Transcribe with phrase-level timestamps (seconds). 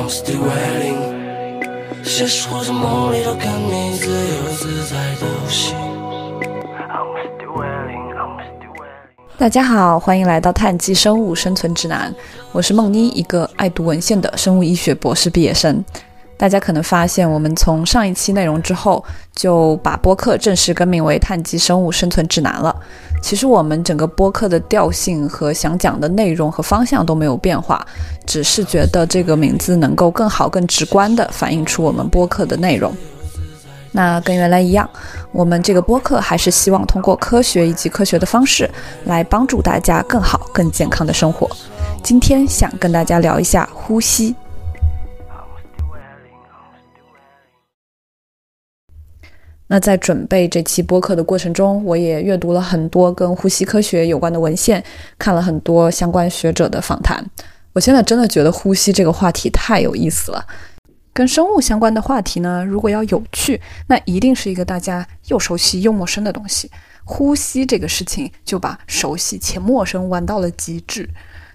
[0.00, 0.96] I'm still waiting。
[2.02, 5.74] 现实或者梦里都看你自由自在的呼吸。
[5.74, 9.36] I'm still waiting, I'm still waiting。
[9.36, 12.10] 大家好，欢迎来到《碳基生物生存指南》，
[12.52, 15.84] 我是梦妮，一个爱读文献的生物医学博士毕业生。
[16.40, 19.04] 大家可能发现，我们从上一期内容之后，
[19.36, 22.74] 就把播客正式更名为《碳基生物生存指南》了。
[23.20, 27.86] 其实我们整个播客的调性和想讲的内容和方向都没有变化，
[28.26, 32.90] 只是觉得这个名字能够更好、更直观地反映出我们播客的内容。
[33.92, 34.88] 那跟原来一样，
[35.32, 38.66] 我们这个播客还是希望通过科学以及科学的方式
[39.04, 41.46] 来帮助大家更好、更健康的生活。
[42.02, 44.34] 今天想跟大家聊一下呼吸。
[49.72, 54.82] 那在准备这期播客的过程中，我也阅读了很多跟呼吸科学有关的文献，
[55.16, 57.24] 看了很多相关学者的访谈。
[57.72, 60.44] 我现在真的觉得呼吸这个话题太有意思了。
[61.12, 66.68] 跟生物相关的话题呢，如果要有趣，那一定是一个大家又熟悉又陌生的东西。
[67.04, 71.08] 呼吸这个事情就把熟悉且陌生玩到了极致。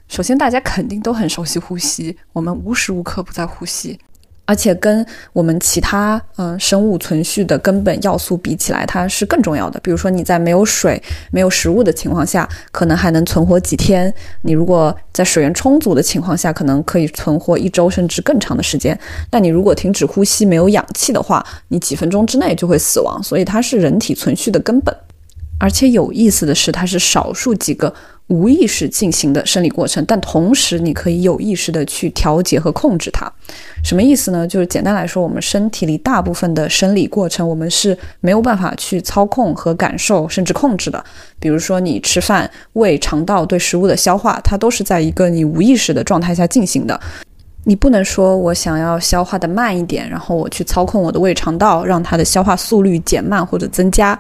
[0.08, 4.00] 首先，大家肯定都很熟悉呼吸，我们无时无刻不在呼吸。
[4.46, 9.80] 而且跟我们其他嗯生物存续的根本要素比起来，它是更重要的。
[9.82, 14.10] 比如说你在没有水、没有食物的情况下，可能还能存活几天；
[14.42, 18.98] 你如果在水源充足的情况下，可能可以存活一周甚至更长的时间。
[19.30, 23.22] 但你如果停止呼吸、没有氧气的话，你几分钟之内就会死亡。
[23.24, 24.96] 所以它是人体存续的根本。
[25.58, 27.94] 而且有意思的是，它是少数几个。
[28.28, 33.32] 无意识进行的生理过程，但同时你可以有意识的去调节和控制它。
[33.84, 34.48] 什么意思呢？
[34.48, 41.04] 就是简单来说，我们身体里大部分的生理过程，我们是没有办法去操控和感受，甚至控制的。
[41.40, 47.00] 比如说，你吃饭、胃、肠道对食物的消化，它都是在一个你无意识的状态下进行的。
[47.68, 54.18] 你不能说我想要消化的慢一点，然后我去操控我的胃肠道，让它的消化速率减慢或者增加。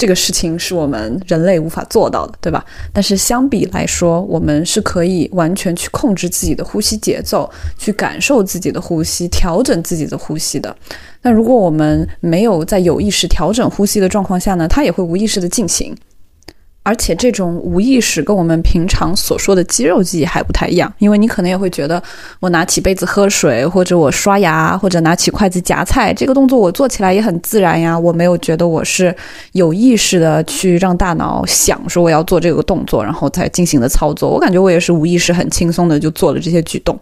[0.00, 2.64] 这个事情是我们人类无法做到的，对吧？
[2.90, 10.74] 但是相比来说，我们是可以完全去控制自己的呼吸节奏，去感受自己的呼吸，调整自己的呼吸的。
[11.20, 14.66] 那如果我们没有在有意识调整呼吸的状况下呢？
[14.66, 15.94] 它也会无意识的进行。
[16.82, 22.02] 而且这种无意识跟我们平常所说的肌肉记忆还不太一样，因为你可能也会觉得，
[22.40, 27.96] 我拿起杯子喝水，或者我刷牙，或者拿起筷子夹菜，这个动作我做起来也很自然呀。
[27.96, 29.14] 我没有觉得我是
[29.52, 34.30] 有意识的去让大脑想说我要做这个动作，然后再进行的操作。
[34.30, 36.98] 我感觉我也是无意识很轻松的就做了这些举动。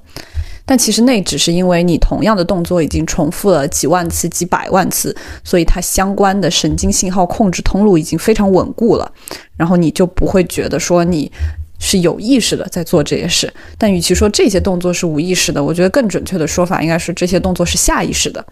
[0.68, 9.10] 但其实那只是因为你同样的动作已经重复了几万次、几百万次，所以它相关的神经信号控制通路已经非常稳固了，
[9.56, 11.32] 然后你就不会觉得说你
[11.78, 13.50] 是有意识的在做这些事。
[13.78, 18.44] 但与其说这些动作是无意识的，我觉得更准确的说法应该是这些动作是下意识的。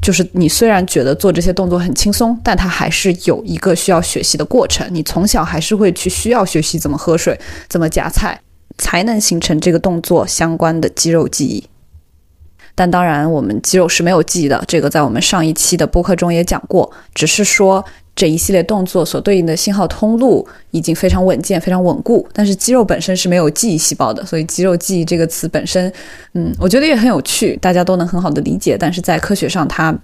[0.00, 4.86] 就是你虽然觉得做这些动作很轻松，但它还是有一个需要学习的过程。
[4.90, 7.38] 你从小还是会去需要学习怎么喝水、
[7.68, 8.40] 怎么夹菜。
[8.78, 11.64] 才能形成这个动作相关的肌肉记忆，
[12.74, 14.62] 但当然，我们肌肉是没有记忆的。
[14.66, 17.84] 这个在我们上一期的播客中也讲过，只是说
[18.16, 22.26] 这一系列动作所对应的信号通路已经非常稳健、非常稳固。
[22.32, 25.92] 但是肌肉本身是没有记忆细胞的，所以肌肉记忆这个词本身，
[26.34, 28.76] 嗯，我觉得也很有趣，大家都能很好的理解。
[28.78, 29.96] 但是在科学上，它。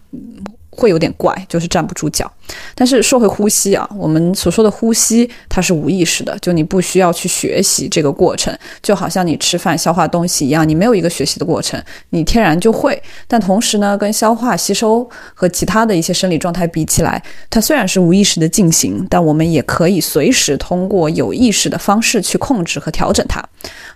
[0.78, 2.30] 会有点怪，就是站不住脚。
[2.74, 13.02] 但是说回呼吸啊，我们所说的呼吸，它是无意识的，就你不需要去学习这个过程，就好像你吃饭消化东西一样，你没有一个学习的过程，你天然就会。
[13.26, 23.44] 但同时呢，跟消化吸收和其他的一些生理状态比起来，它虽然是无意识的进行，但我们也可以随时通过有意识的方式去控制和调整它。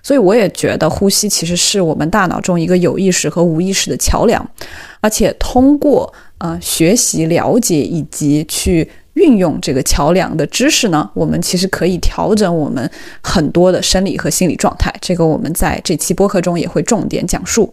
[0.02, 4.46] 所以我也觉得呼吸其实是我们大脑中一个有意识和无意识的桥梁，
[5.00, 6.12] 而且通过。
[6.42, 12.90] 呃，学习、了解以及去运用这个桥梁的知识呢，我们其实可以调整我们
[13.22, 14.92] 很多的生理和心理状态。
[15.00, 17.72] 这个我们在这期播客中也会重点讲述。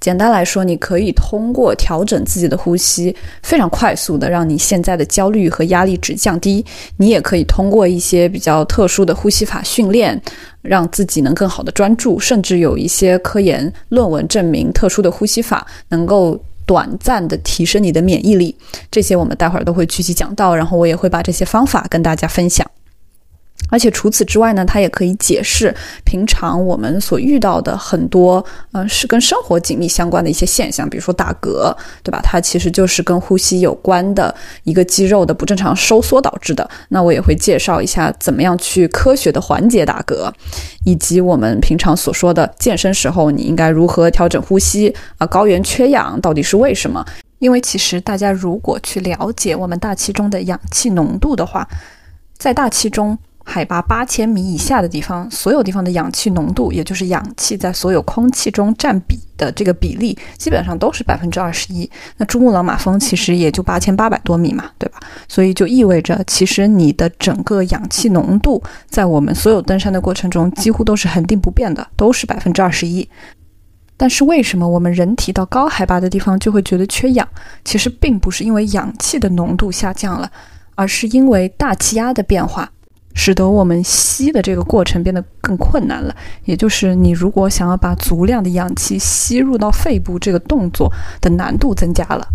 [0.00, 3.14] 简单来说，你可以通过调整自己的呼吸，
[3.44, 6.66] 非常快速的让你现在的焦虑和压力值降低。
[6.96, 10.20] 你也可以通过一些比较特殊的呼吸法训练，
[10.62, 12.18] 让自己能更好的专注。
[12.18, 16.36] 甚至有一些科研论文证明，特殊的呼吸法能够。
[16.70, 18.54] 短暂的提升你的免疫力，
[18.92, 22.64] 这些我们待会儿都会具体讲到，然后我也会把这些方法跟大家分享。
[23.68, 25.74] 而且除此之外呢，它也可以解释
[26.04, 31.72] 平常我们所遇到的很多，嗯，是跟生活紧密相关的一些现象，比如说打嗝，
[32.02, 32.20] 对吧？
[32.22, 34.34] 它其实就是跟呼吸有关的
[34.64, 36.68] 一个肌肉的不正常收缩导致的。
[36.88, 40.32] 那我也会介绍一下怎么样去科学的缓解打嗝，
[40.84, 45.26] 以及我们平常所说的健身时候你应该如何调整呼吸啊？
[45.26, 47.04] 高原缺氧到底是为什么？
[47.38, 51.68] 因为其实大家如果去了解我们大气中的氧气浓度的话，
[52.36, 53.16] 在大气中。
[53.44, 61.90] 海拔八千米以下的地方，所有地方的氧气浓度，也就是氧气在所有空气中占比的这个比例，基本上都是百分之二十一。
[62.18, 65.00] 那珠穆朗玛峰其实也就八千八百多米嘛，对吧？
[65.26, 73.08] 所以就意味着，其实你的整个氧气浓度在我们所有登山的过程中，几乎都是恒定不变的，都是百分之二十一。
[73.96, 77.26] 但是为什么我们人体到高海拔的地方就会觉得缺氧？
[77.64, 80.30] 其实并不是因为氧气的浓度下降了，
[80.74, 82.70] 而是因为大气压的变化。
[83.14, 86.14] 使得我们吸的这个过程变得更困难了，
[86.44, 90.90] 也就是你如果想要把足量的氧气吸入到肺部，这个动作
[91.20, 92.26] 的难度增加了。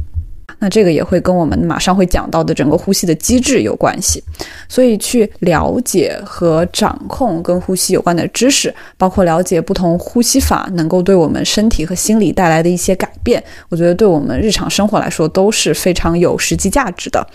[0.58, 4.24] 那这个也会跟我们马上会讲到的整个呼吸的机制有关系。
[4.70, 17.28] 所以去了解和掌控跟呼吸有关的知识，包括了解不同呼吸法能够对我们身体和心理带来的一些改变，我觉得对我们日常生活来说都是非常有实际价值的。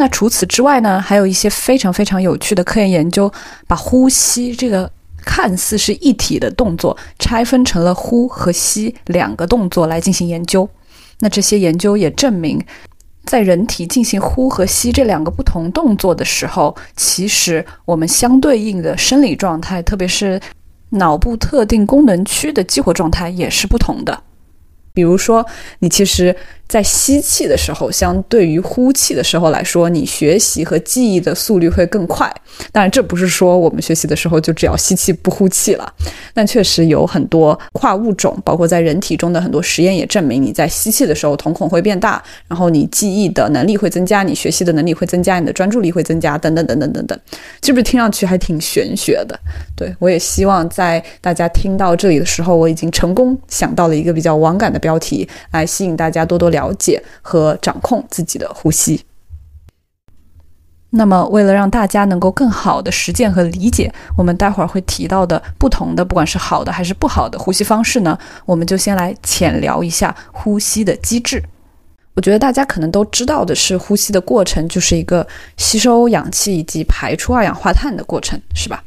[0.00, 3.30] 那除此之外呢，还有一些非常非常有趣的科研研究，
[3.66, 4.88] 把呼吸这个
[5.24, 10.68] 看似是一体的动作拆分成了呼和吸两个动作来进行研究。
[11.18, 12.64] 那这些研究也证明，
[13.24, 20.40] 在人体进行呼和吸这两个不同动作的时候，其实我们相对应的生理状态，特别是
[20.90, 24.22] 脑部特定功能区的激活状态也是不同的。
[24.94, 25.44] 比如说，
[25.80, 26.36] 你其实。
[26.68, 32.30] 在吸气的时候，相对于呼气的时候来说，你学习和记忆的速率会更快。
[32.70, 35.92] 当然，这不是说我们学习的时候就只要吸气不呼气了。
[36.34, 47.18] 但确实有很多跨物种，包括在人体中的很多实验也证明，你在吸气的时候瞳孔会变大，然后你记忆的能力会增加，你学习的能力会增加，你的专注力会增加，等等等等等等。
[47.62, 49.38] 是不是听上去还挺玄学的？
[49.74, 56.57] 对我也希望在大家听到这里的时候，我已经成功想到了一个比较网感的标题，来吸引大家多多聊。
[56.58, 59.04] 了解和掌控自己的呼吸。
[60.90, 71.42] 那么，为了让大家能够更好的实践和理解我们待会儿会提到的不同的，不管是好的还是不好的呼吸方式呢，我们就先来浅聊一下呼吸的机制。
[72.14, 75.26] 我觉得大家可能都知道的是，呼吸的过程就是一个
[75.58, 78.82] 吸收氧气以及排出二氧化碳的过程，是吧？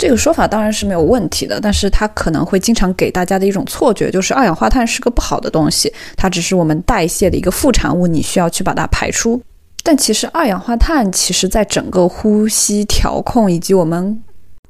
[0.00, 9.38] 这个说法当然是没有问题的，但是它可能会经常给大家的一种错觉，就是二氧化碳是个不好的东西，它只是我们代谢的一个副产物，你需要去把它排出。
[9.84, 14.18] 但其实二氧化碳其实在整个呼吸调控以及我们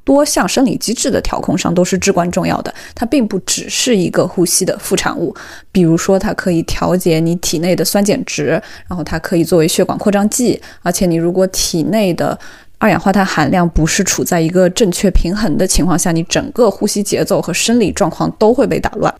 [0.03, 2.75] 多项生理机制的调控上都是至关重要的。
[2.97, 5.33] 它并不只是一个呼吸的副产物，
[5.71, 12.37] 比如说它可以调节你体内的酸碱值，然后它可以作为血管扩张剂，而且你如果体内的
[12.81, 19.15] 二氧化碳含量不是处在一个正确平衡的情况下，你整个呼吸节奏和生理状况都会被打乱。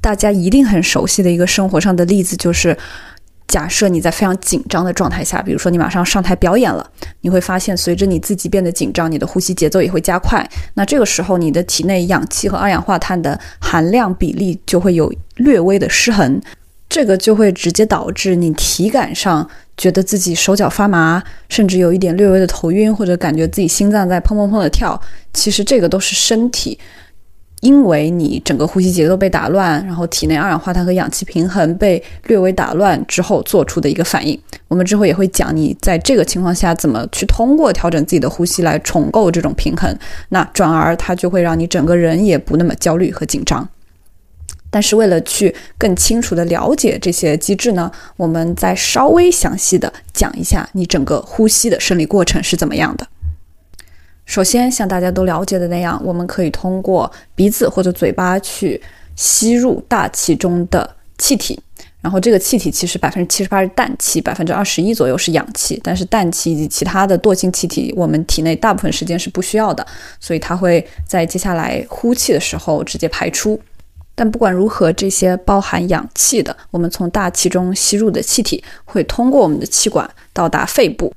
[0.00, 2.76] 大家一定很熟悉的一个生活上的例子就是，
[3.46, 6.84] 假设你在非常紧张的状态下，比如说你马上上台表演了，
[7.20, 10.44] 你会发现随着你自己变得紧张，你的呼吸节奏也会加快。
[10.74, 16.40] 那这个时候，你的体内氧气和二氧化碳的含量比例就会有略微的失衡，
[16.88, 19.48] 这个就会直接导致你体感上。
[19.76, 25.00] 觉得自己手脚发麻，甚至有一点略微的头晕，或者感觉自己心脏在砰砰砰的跳。
[25.32, 26.78] 其实这个都是身体，
[27.60, 34.38] 因为你整个呼吸节奏被打乱，然后体内二氧化碳和氧气平衡被略微打乱之后做出的一个反应。
[34.68, 39.94] 我们之后也会讲你在这个情况下怎么去通过调整自己的呼吸来重构这种平衡。
[40.30, 43.68] 那转而它就会让你整个人也不那么焦虑和紧张。
[44.70, 53.06] 但是为了去更清楚的了解这些机制呢，我们再稍微详细的讲一下你整个呼吸的生理过程是怎么样的。
[54.26, 58.82] 首先，像大家都了解的那样，我们可以通过鼻子或者嘴巴去
[59.14, 61.58] 吸入大气中的气体，
[62.00, 65.80] 然后这个气体其实百分之七十八是氮气，百分之二十一左右是氧气。
[65.82, 69.86] 但是氮气以及其他的惰性气体，我们体内大部分时间是不需要的，
[70.18, 73.58] 所以它会在接下来呼气的时候直接排出。
[74.16, 81.12] 但不管如何，这些包含氧气的，我们从大气中吸入的气体会通过我们的气管到达肺部，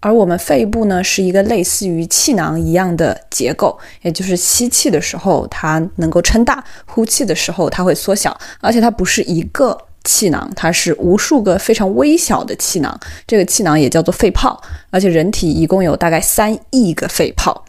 [0.00, 17.64] 而我们肺部呢是一个类似于气囊一样的结构，也就是吸气的时候它能够撑大，呼气的时候它会缩小，而且它不是一个气囊，它是无数个非常微小的气囊，这个气囊也叫做肺泡，而且人体一共有大概三亿个肺泡。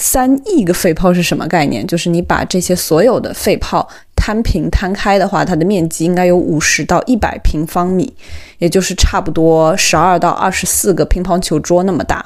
[0.00, 1.86] 三亿个肺泡是什么概念？
[1.86, 8.10] 就是你把这些所有的肺泡摊平摊开的话，它的面积应该有五十到一百平方米，
[8.58, 12.24] 也就是差不多十二到二十四个乒乓球桌那么大，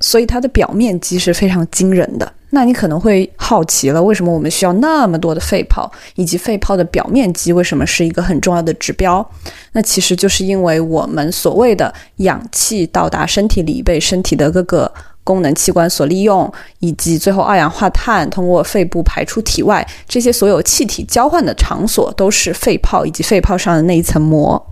[0.00, 2.30] 所以它的表面积是非常惊人的。
[2.50, 9.26] 那你可能会好奇了，为什么我们需要那么多的肺泡，以及肺泡的表面积为什么是一个很重要的指标？
[9.72, 14.90] 那其实就是因为我们所谓的氧气到达身体里，被身体的各个
[15.26, 24.64] 功能器官所利用，以及最后二氧化碳通过肺部排出体外，这些所有气体交换的场所都是肺泡以及肺泡上的那一层膜。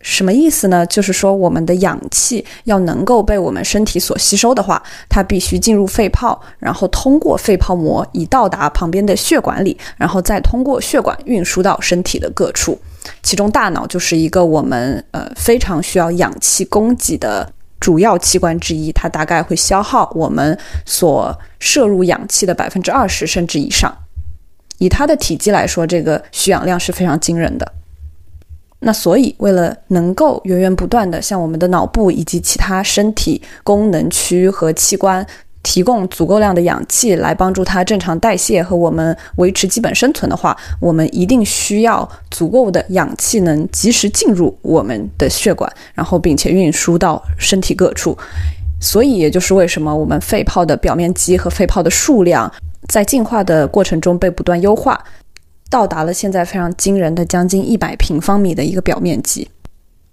[0.00, 0.84] 什么意思呢？
[0.84, 12.78] 就是说，我们的氧气要能够被我们身体所吸收的话，它必须进入肺泡，然后通过肺泡膜，以到达旁边的血管里，然后再通过血管运输到身体的各处。
[13.22, 17.50] 其中，大脑就是一个我们呃非常需要氧气供给的
[17.84, 23.94] 主要器官之一，它大概会消耗我们所摄入氧气的百分之二十甚至以上。
[24.78, 27.72] 以它的体积来说，这个需氧量是非常惊人的。
[28.78, 35.26] 那所以，为了能够源源不断的向我们的脑部以及其他身体功能区和器官
[35.64, 48.16] 提供足够量的氧气，来帮助它正常代谢和我们维持基本生存的话，我们一定需要足够的氧气能及时进入我们的血管，然后并且运输到身体各处。
[48.80, 52.52] 所以，也就是为什么我们肺泡的表面积和肺泡的数量
[52.86, 55.02] 在进化的过程中被不断优化。
[55.70, 59.48] 到达了现在非常惊人的将近一百平方米的一个表面积，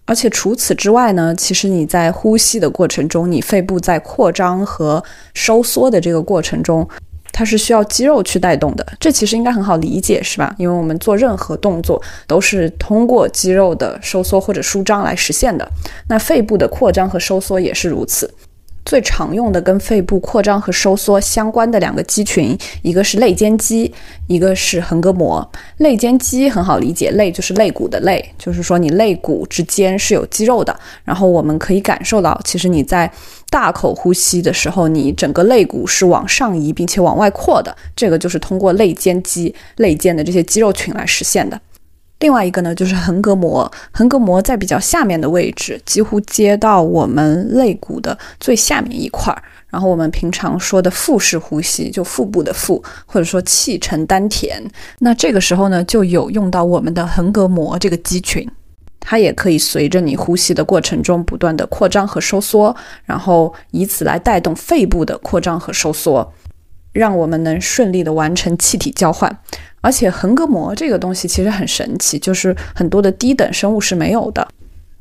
[0.05, 5.01] 而且除此之外呢，其实你在呼吸的过程中，你肺部在扩张和
[5.33, 6.85] 收缩的这个过程中，
[7.31, 8.85] 它是需要肌肉去带动的。
[8.99, 10.53] 这其实应该很好理解，是吧？
[10.57, 15.65] 因为我们做任何动作都是通过肌肉的收缩或者舒张来实现的。
[16.09, 18.29] 那肺部的扩张和收缩也是如此。
[18.91, 23.89] 最常用的跟肺部扩张和收缩相关的两个肌群，一个是肋间肌，
[24.27, 25.49] 一个是横膈膜。
[25.77, 30.77] 肋间肌很好理解，肋就是肋骨的肋，就是说你肋骨之间是有肌肉的。
[31.05, 33.09] 然后我们可以感受到，其实你在
[33.49, 41.57] 大口呼吸的时候，你整个肋骨是往上移并且往外扩的，这个就是通过肋间肌、肋间的这些肌肉群来实现的。
[42.21, 43.69] 另外一个呢，就是横膈膜。
[43.91, 49.43] 横膈膜在比较下面的位置，几乎接到我们肋骨的最下面一块儿。
[49.69, 54.61] 然后我们平常说的腹式呼吸，就腹部的腹，或者说气沉丹田。
[54.99, 58.45] 那这个时候呢，就有用到我们的横膈膜这个肌群，
[58.99, 62.75] 它也可以随着你呼吸的过程中不断的扩张和收缩，
[63.05, 66.33] 然后以此来带动肺部的扩张和收缩，
[66.93, 69.39] 让我们能顺利的完成气体交换。
[69.81, 74.47] 而且横膈膜这个东西其实很神奇，就是很多的低等生物是没有的。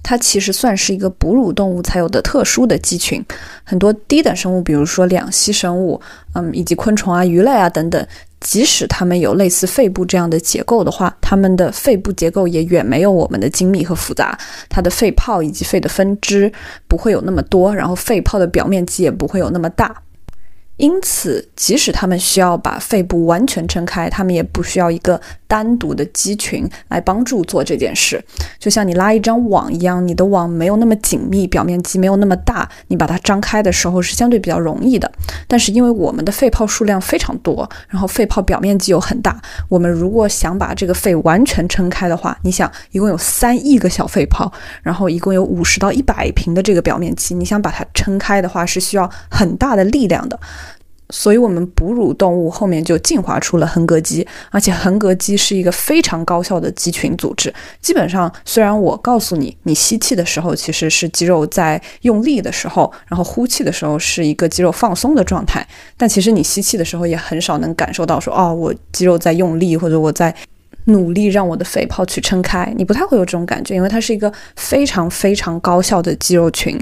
[0.03, 3.23] 它其实算是一个哺乳动物才有的特殊的肌群。
[3.63, 6.01] 很多低等生物，比如说两栖生物，
[6.33, 8.07] 嗯，以及昆虫啊、鱼类啊等等，
[8.41, 14.37] 即使它们有类似肺部这样的结构的话，它们的肺部结构也远没有我们的精密和复杂。
[14.71, 16.51] 它的肺泡以及肺的分支
[16.89, 19.95] 不会有那么多，然后肺泡的表面积也不会有那么大。
[20.81, 28.23] 因此，即使他们需要把肺部完全撑开，他们也不需要一个单独的肌群来帮助做这件事。
[28.59, 35.13] 就像你拉一张网一样，你的网没有那么紧密，表面积没有那么大，你把它张开的时候是相对比较容易的。
[35.47, 44.51] 但是，因为我们的肺泡数量非常多，然后肺泡表面积又很大，我们如果想把这个肺完全撑开的话，你想，一共有三亿个小肺泡，
[44.83, 50.41] 然后一共有五十到一百平的这个表面积，你想把它撑开的话，是需要很大的力量的。
[51.11, 57.53] 所以，我们哺乳动物后面就进化出了横膈肌，而且横膈肌是一个非常高效的肌群组织。
[57.81, 70.35] 基本上，虽然我告诉你，你吸气的时候其实是肌肉在用力的时候，然后呼气的时候是一个肌肉放松的状态，但其实你吸气的时候也很少能感受到说，哦，我肌肉在用力，或者我在
[70.85, 72.73] 努力让我的肺泡去撑开。
[72.77, 76.79] 你不太会有这种感觉，因为它是一个非常非常高效的肌肉群，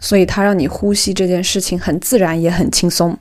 [0.00, 3.16] 所以它让你呼吸这件事情很自然，也很轻松。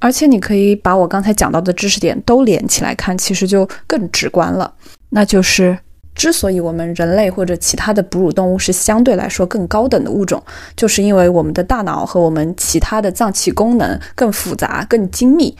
[0.00, 4.74] 而且你可以把我刚才讲到的知识点都连起来看，其实就更直观了。
[5.10, 5.78] 那就是，
[6.14, 10.42] 之所以我们人类或者其他的哺乳动物是相对来说更高等的物种，
[10.74, 15.56] 就是因为我们的大脑和我们其他的脏器功能更复杂、更精密。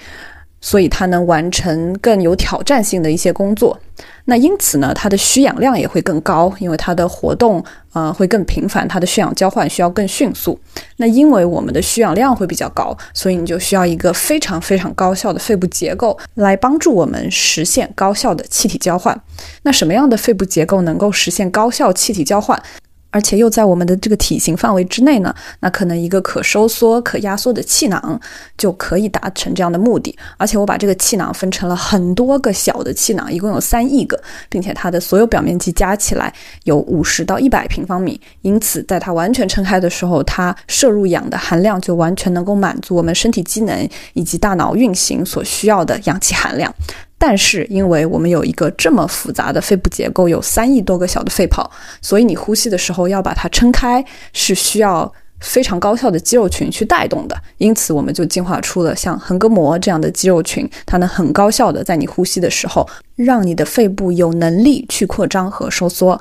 [0.61, 3.79] 所以它能完成更有挑战性的一些工作。
[4.26, 7.62] 那因此呢，它的需氧量也会更高，因为它的活动
[7.93, 10.59] 呃会更频繁，它的血氧交换需要更迅速。
[10.99, 19.19] 那因为我们的需氧量会比较高，所以你就需要一个非常非常高效的肺部结构来帮助我们实现高效的气体交换。
[19.62, 22.62] 那什么样的肺部结构能够实现高效气体交换？
[23.11, 28.21] 而且又在我们的这个体型范围之内呢，那可能一个可收缩、可压缩的气囊
[28.57, 30.17] 就可以达成这样的目的。
[30.37, 36.33] 而且我把这个气囊分成了很多个小的气囊，一共有三亿个，并且它的所有表面积加起来
[36.64, 38.21] 有五十到一百平方米。
[38.43, 46.73] 因此，在它完全撑开的时候，它摄入氧的含量就完全能够满足我们身体机能以及大脑运行所需要的氧气含量。
[47.22, 57.36] 但是，因为我们有一个这么复杂的肺部结构，有三亿多个小的肺泡，所以你呼吸的时候要把它撑开，是需要非常高效的肌肉群去带动的。
[57.58, 66.18] 因此，我们就进化出了像横膈膜这样的肌肉群，它能很高效的在你呼吸的时候，让你的肺部有能力去扩张和收缩，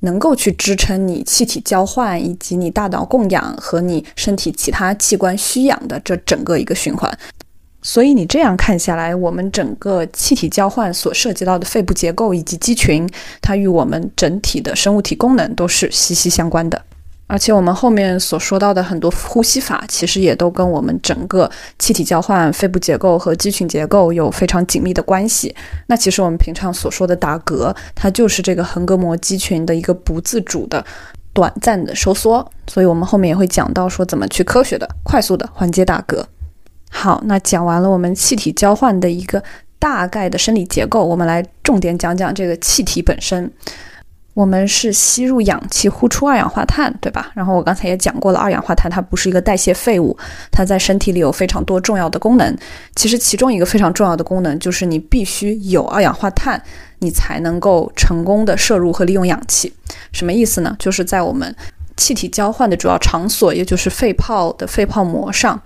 [0.00, 7.16] 能够去支撑你气体交换以及你大脑供氧和你身体其他器官需氧的这整个一个循环。
[7.82, 13.08] 所以你这样看下来，我们整个气体交换所涉及到的肺部结构以及肌群，
[13.40, 16.80] 它与我们整体的生物体功能都是息息相关的。
[17.26, 25.54] 而且我们后面所说到的很多呼吸法，其实也都跟我们整个气体交换、肺部结构和肌群结构有非常紧密的关系。
[25.86, 30.84] 那其实我们平常所说的打嗝，它就是这个横膈膜肌群的一个不自主的、
[31.32, 32.44] 短暂的收缩。
[32.66, 36.22] 所以我们后面也会讲到说怎么去科学的、快速的缓解打嗝。
[36.90, 39.42] 好，那讲完了我们气体交换的一个
[39.78, 43.50] 大概的生理结构，我们来重点讲讲这个气体本身。
[44.32, 47.30] 我们是吸入氧气，呼出二氧化碳，对吧？
[47.34, 50.16] 然后我刚才也讲过了，二氧化碳它不是一个代谢废物，
[50.52, 52.56] 它在身体里有非常多重要的功能。
[52.94, 56.62] 其实其中一个非常重要的功能就是你必须有二氧化碳，
[57.00, 59.72] 你才能够成功的摄入和利用氧气。
[60.12, 60.76] 什么意思呢？
[60.78, 61.54] 就是在我们
[61.96, 65.60] 气体交换的主要场所，也就是肺泡的肺泡膜上。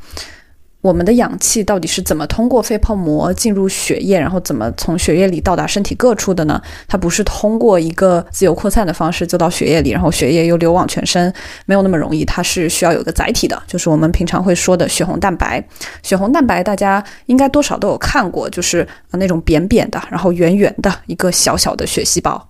[0.84, 6.60] 我们的氧气到底是怎么通过肺泡膜进入血液，然后怎么从血液里到达身体各处的呢？
[6.86, 11.32] 它不是通过一个自由扩散的方式就到血液里，然后血液又流往全身，
[11.64, 12.22] 没有那么容易。
[12.26, 15.66] 它是需要有个载体的，就是我们平常会说的血红蛋白。
[16.02, 22.46] 血红蛋白大家应该多少都有看过，就是那种扁扁的，然后圆圆的一个小小的血细胞，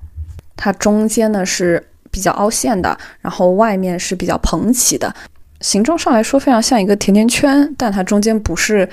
[0.57, 5.15] 它中间呢是比较凹陷的，然后外面是比较膨起的。
[5.61, 8.89] 形状上来说非常像一个甜甜圈，但它中间不是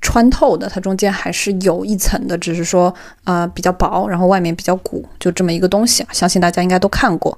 [0.00, 7.36] 穿透的，它中间还是有一层的，只是说啊比较薄，然后外面比较鼓，就这么一个东西，相信大家应该都看过。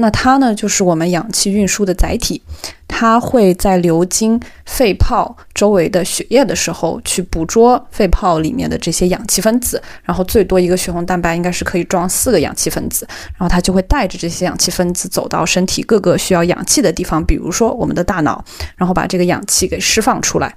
[0.00, 2.42] 那它呢，就是我们氧气运输的载体，
[2.88, 18.42] 它会在流经肺泡周围的血液的时候，去捕捉肺泡里面的这些氧气分子，然后最多一个血红蛋白应该是可以装四个氧气分子，然后它就会带着这些氧气分子走到身体各个需要氧气的地方，比如说我们的大脑，
[18.76, 20.56] 然后把这个氧气给释放出来。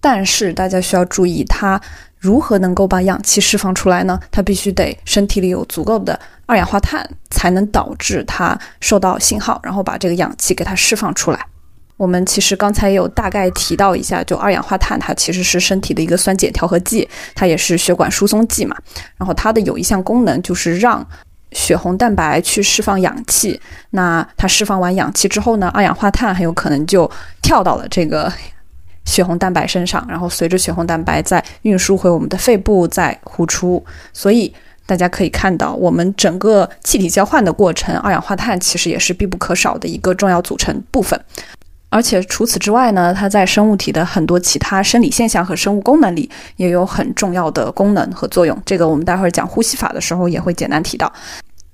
[0.00, 1.80] 但是大家需要注意，它
[2.22, 4.18] 如何能够把氧气释放出来呢？
[4.30, 11.46] 它必须得身体里有足够的二氧化碳，才能导致它受到信号，然后把这个氧气给它释放出来。
[11.96, 18.76] 我们其实刚才有大概提到一下，就二氧化碳它其实是身体的一个酸碱调和剂，它也是血管疏松剂嘛。
[19.16, 21.04] 然后它的有一项功能就是让
[21.50, 23.60] 血红蛋白去释放氧气。
[23.90, 27.10] 那它释放完氧气之后呢，二氧化碳很有可能就
[27.42, 28.32] 跳到了这个。
[29.04, 33.84] 血红蛋白身上，然后随着血红蛋白再运输回我们的肺部，再呼出。
[34.12, 34.52] 所以
[34.86, 41.20] 大家可以看到，我们整个气体交换的过程，二氧化碳其实也是必不可少的一个重要组成部分。
[41.88, 48.56] 而且除此之外呢，它在生物体的很多其他生理现象和生物功能里也有很重要的功能和作用。
[48.64, 51.12] 这个我们待会儿讲呼吸法的时候也会简单提到。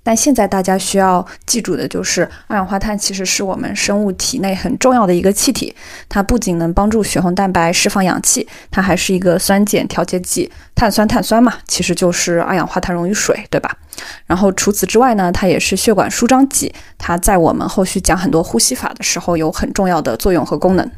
[0.09, 5.77] 但现在大家需要记住的就是，二氧化碳其实是我们生物体内很重要的一个气体。
[6.09, 10.51] 它不仅能帮助血红蛋白释放氧气，它还是一个酸碱调节剂。
[10.75, 13.77] 碳酸碳酸嘛，其实就是二氧化碳溶于水，对吧？
[14.25, 16.75] 然后除此之外呢，它也是血管舒张剂。
[16.97, 20.91] 它在我们后续讲很多呼吸法的时候有很重要的作用和功能。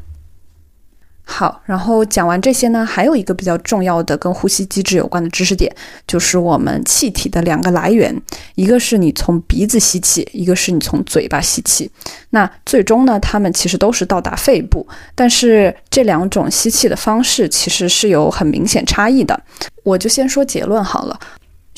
[1.23, 5.73] 好，然后讲完这些呢，还有一个比较重要的跟呼吸机制有关的知识点，
[6.05, 8.13] 就是我们气体的两个来源，
[8.55, 11.89] 一个是你从鼻子吸气，一个是你从嘴巴吸气。
[12.31, 19.39] 那最终呢，它们其实都是到达肺部，但是这两种吸气的方式其实是有很明显差异的。
[19.83, 21.19] 我就先说结论好了。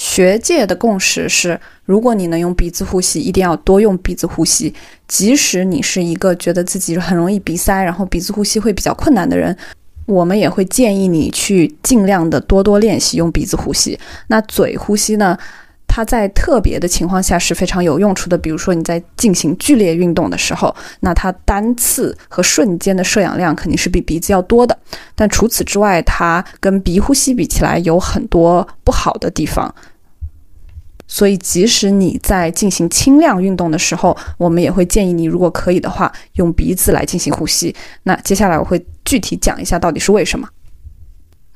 [0.04, 4.74] 学界的共识是，如果你能用鼻子呼吸，一定要多用鼻子呼吸。
[5.08, 9.56] 即使你是一个觉得自己很容易鼻塞，然后鼻子呼吸会比较困难的人，
[10.06, 13.98] 我们也会建议你去尽量的多多练习用鼻子呼吸。
[14.28, 15.38] 那嘴呼吸呢？
[15.88, 24.78] 它在特别的情况下是非常有用处的，比如说你在进行剧烈运动的时候，那它单次和瞬间的摄氧量肯定是比鼻子要多的。
[25.16, 29.74] 但除此之外，它跟鼻呼吸比起来有很多不好的地方。
[31.14, 37.76] 所以，即使你在进行轻量运动的时候，我们也会建议你，如果可以的话，用鼻子来进行呼吸。
[38.02, 40.50] 那接下来我会具体讲一下到底是为什么。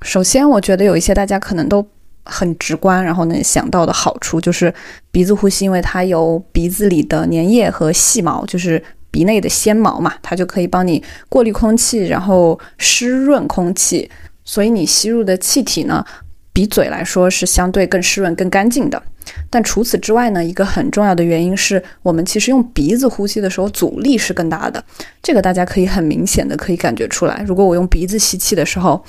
[0.04, 1.84] 首先，我觉得有一些大家可能都。
[2.30, 4.74] 很直观，然后能想到的好处就是
[5.12, 14.12] 鼻子呼吸，因为它有鼻子里的粘液和细毛，就是鼻内的纤毛嘛，它就可以帮你过滤空气，然后湿润空气，
[14.44, 16.06] 所以你吸入的气体呢，
[16.52, 19.02] 比嘴来说是相对更湿润、更干净的。
[19.50, 24.84] 但除此之外呢，一个很重要的原因是我们其实用鼻子呼吸的时候阻力是更大的，
[25.22, 27.44] 这个大家可以很明显的可以感觉出来。
[27.48, 29.04] 如果我用鼻子吸气的时候，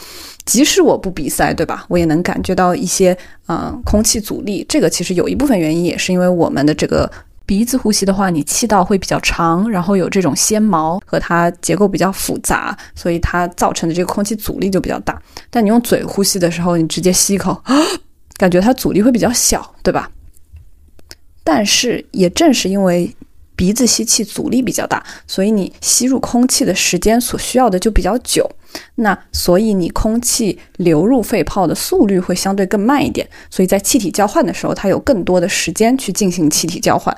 [0.45, 1.85] 即使我不鼻塞，对吧？
[1.89, 3.17] 我也能感觉到一些
[3.49, 4.65] 嗯空气阻力。
[4.69, 7.11] 这个其实有一部分原因也是因为我们的这个
[7.45, 15.21] 鼻子呼吸的话，你气道会比较长，然后有这种纤毛和它结构比较复杂，所以它造成的这个空气阻力就比较大。
[15.51, 17.63] 但你用嘴呼吸的时候，你直接吸一口，
[18.39, 20.11] 感觉它阻力会比较小，对吧？
[21.45, 23.15] 但是也正是因为。
[23.57, 28.49] 鼻子吸气阻力比较大，所以你吸入空气的时间所需要的就比较久。
[28.95, 33.29] 那所以你空气流入肺泡的速率会相对更慢一点。
[33.51, 37.13] 所以在气体交换的时候，它有更多的时间去进行气体交换。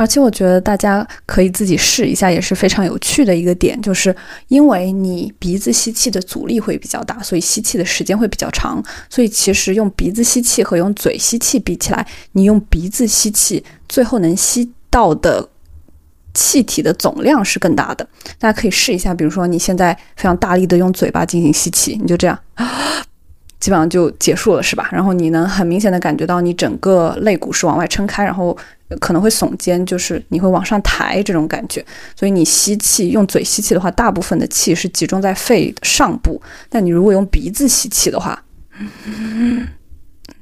[0.00, 4.14] 而且我觉得大家可以自己试一下，也是非常有趣的一个点，就是
[4.48, 8.82] 因为你鼻子吸气的阻力会比较大，所以吸气的时间会比较长。
[9.08, 14.70] 所以其实用鼻子吸气和用嘴吸气比起来，你用鼻子吸气最后能吸。
[14.92, 15.48] 到的
[16.34, 18.04] 气体的总量是更大的，
[18.40, 19.14] 大家可以试一下。
[19.14, 22.36] 比如说，你现在非常大力的用嘴巴进行吸气，你就这样，
[23.60, 24.88] 基本上就结束了，是吧？
[24.90, 28.56] 然后你能很明显的感觉到你整个肋骨是往外撑开，然后
[28.98, 31.84] 可能会耸肩，就是你会往上抬这种感觉。
[32.16, 38.42] 所以你吸气用嘴吸气的话，大部分的气是集中在肺上部，但你如果用鼻子吸气的话。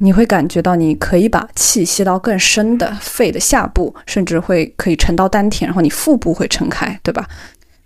[0.00, 7.28] 你会感觉到你可以把气吸到更深的肺的下部，甚至会可以沉到丹田，然后你腹部会撑开，对吧？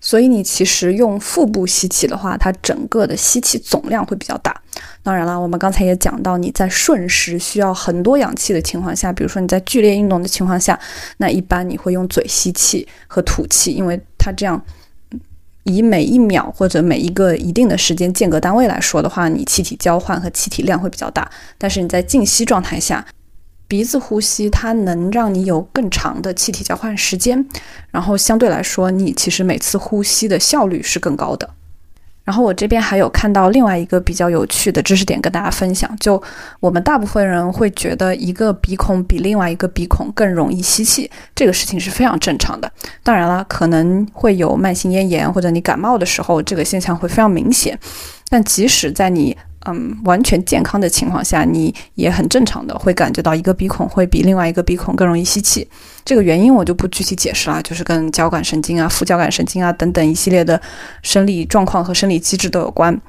[0.02, 4.54] 所以你其实用腹部吸气的话，它整个的吸气总量会比较大。
[5.02, 10.78] 当然了，我们刚才也讲到，你在瞬时需要很多氧气的情况下，比如说你在剧烈运动的情况下，
[11.16, 14.62] 那一般你会用嘴吸气和吐气，因为它这样。
[15.64, 21.30] 以每一秒或者每一个一定的时间间隔单位来说的话，你气体交换和气体量会比较大。
[21.56, 23.06] 但是你在静息状态下，
[23.72, 27.42] 鼻子呼吸它能让你有更长的气体交换时间，
[27.90, 31.48] 然后相对来说，你其实每次呼吸的效率是更高的。
[32.22, 36.22] 然后我这边还有看到另外一个比较有趣的知识点跟大家分享，就
[36.60, 42.70] 我们大部分人会觉得一个鼻孔比另外一个鼻孔更容易吸气，这个事情是非常正常的。
[43.02, 47.78] 当然了，可能会有慢性咽炎或者你感冒的时候，这个现象会非常明显。
[48.28, 49.34] 但即使在你
[49.66, 55.68] 嗯，完全健康的情况下，你也很正常的会感觉到一个鼻孔会比另外一个鼻孔更容易吸气。
[56.04, 60.60] 这个原因我就不具体解释了，就是跟交感神经啊、副交感神经啊等等一系列的
[61.02, 63.00] 生理状况和生理机制都有关。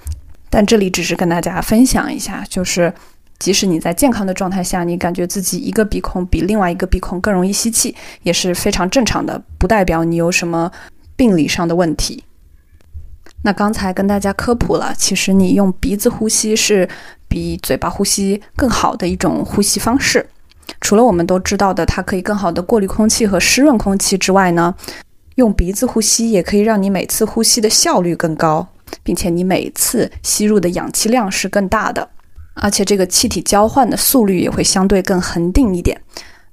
[0.49, 2.93] 但这里只是跟大家分享一下，就是
[3.39, 10.71] 即使你在健康的状态下，你感觉自己一个鼻孔比另外一个鼻孔更容易吸气，也是非常正常的，不代表你有什么
[11.15, 12.23] 病理上的问题。
[13.43, 16.87] 那刚才跟大家科普了，其实你用鼻子呼吸是
[17.27, 20.25] 比嘴巴呼吸更好的一种呼吸方式。
[20.79, 24.73] 除了我们都知道的，它可以更好的过滤空气和湿润空气之外呢，
[25.35, 28.65] 用鼻子呼吸也可以让你每次呼吸的效率更高，
[29.03, 32.07] 并且你每次吸入的氧气量是更大的，
[32.53, 35.99] 而且这个气体交换的速率也会相对更恒定一点。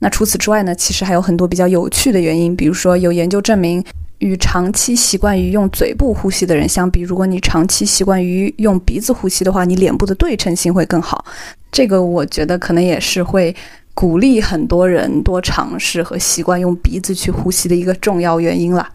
[0.00, 3.84] 那除此之外呢，其实还有很多比较有趣的原因，比如说有研究证明。
[4.20, 11.24] 与长期习惯于用嘴部呼吸的人相比，如果你长期习惯于用鼻子呼吸的话，你脸部的对称性会更好。
[11.72, 13.54] 这个我觉得可能也是会
[13.94, 18.86] 鼓励很多人多尝试和习惯用鼻子去呼吸的一个重要原因了。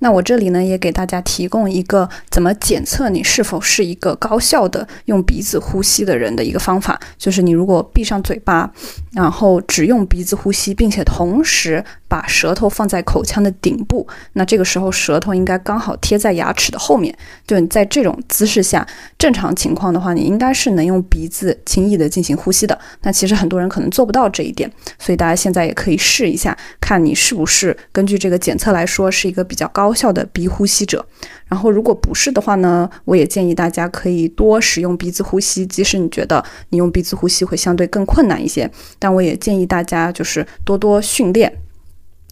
[0.00, 8.70] 那我这里呢，也给大家提供一个怎么检测你是否是一个高效的用鼻子呼吸的人的一个方法，就是你如果闭上嘴巴，
[9.12, 17.12] 然后只用鼻子呼吸，并且同时把舌头放在口腔的顶部，那这个时候舌头应该刚好贴在牙齿的后面。
[17.46, 18.86] 就你在这种姿势下，
[19.18, 22.78] 正常情况的话，你应该是能用鼻子轻易的进行呼吸的。
[23.02, 29.87] 那其实很多人可能做不到这一点，所以大家现在也可以试一下，看你是不是根据这个检测来说是一个比较高。
[29.88, 31.02] 高效的鼻呼吸者。
[31.46, 41.50] 然后如果不是的话呢，我也建议大家可以多使用鼻子呼吸，即使你觉得你用鼻子呼吸会相对更困难一些，但我也建议大家就是多多训练。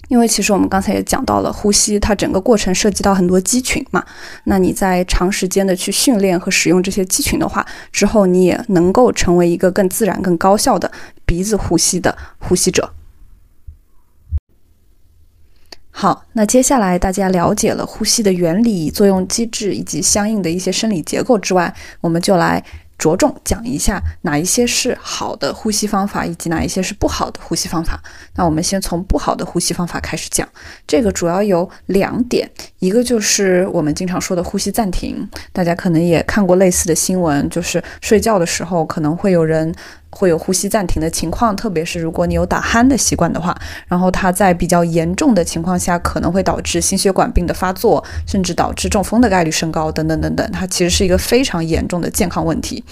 [0.09, 4.05] 因为其实我们刚才也讲到了，呼吸它整个过程涉及到很多肌群嘛。
[4.45, 10.93] 那你在长时间的去训练和使用这些肌群的话，之后你也能够成为一个更自然、更高效的
[11.25, 12.93] 鼻子呼吸的呼吸者。
[15.99, 22.63] 好，那接下来大家了解了呼吸的原理、作用机制以及相应的一些生理结构之外，我们就来。
[22.99, 28.03] 着重讲一下哪一些是好的呼吸方法，以及哪一些是不好的呼吸方法。
[28.37, 30.49] 那我们先从不好的呼吸方法开始讲。
[30.87, 39.75] 这个主要有两点，一个就是我们经常说的呼吸暂停，大家可能也看过类似的新闻，就是睡觉的时候可能会有人。
[40.17, 43.55] 会有呼吸暂停的情况，特别是如果你有打鼾的习惯的话，
[43.87, 52.83] 然后它在比较严重的情况下，可能会导致心血管病的发作，甚至导致中风的概率升高，等等等等，它其实是一个非常严重的健康问题。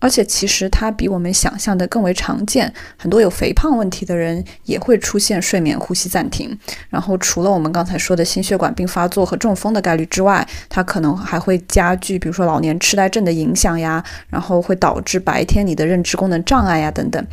[0.00, 6.56] 而且其实它比我们想象的更为常见，很多有肥胖问题的人也会出现睡眠呼吸暂停。
[6.88, 17.26] 然后除了我们刚才说的心血管病发作和中风的概率之外，它可能还会加剧，比如说老年痴呆症的影响呀，然后会导致白天你的认知功能障碍呀等等。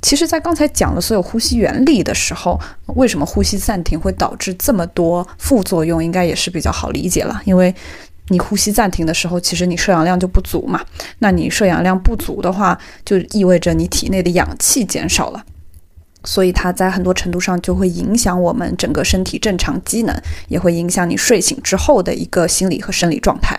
[0.00, 2.58] 其实，在刚才讲了所有呼吸原理的时候，
[2.96, 7.74] 为什么呼吸暂停会导致这么多副作用，应该也是比较好理解了，因为。
[8.28, 10.80] 你呼吸暂停的时候，其实你摄氧量就不足嘛。
[11.18, 15.44] 那你摄氧量不足的话，就意味着你体内的氧气减少了，
[16.24, 20.16] 所以它在很多程度上就会影响我们整个身体正常机能，
[20.48, 23.58] 也会影响你睡醒之后的一个心理和生理状态。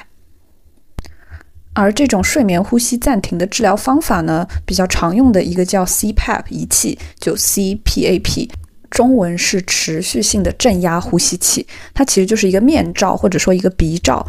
[1.73, 8.49] 而这种睡眠呼吸暂停的治疗方法呢，比较常用的一个叫 CPAP 仪器，就 CPAP，
[8.89, 14.25] 中文是持续性的正压呼吸器，它其实就是一个面罩或者说一个鼻罩。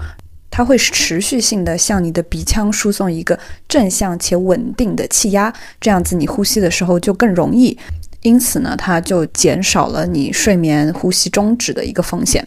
[0.56, 3.36] 它会持续性的向你的鼻腔输送一个
[3.68, 7.76] 正向且稳定的气压，这样子你呼吸的时候就更容易，
[8.22, 12.46] 因此呢，它就减少了你睡眠呼吸终止的一个风险。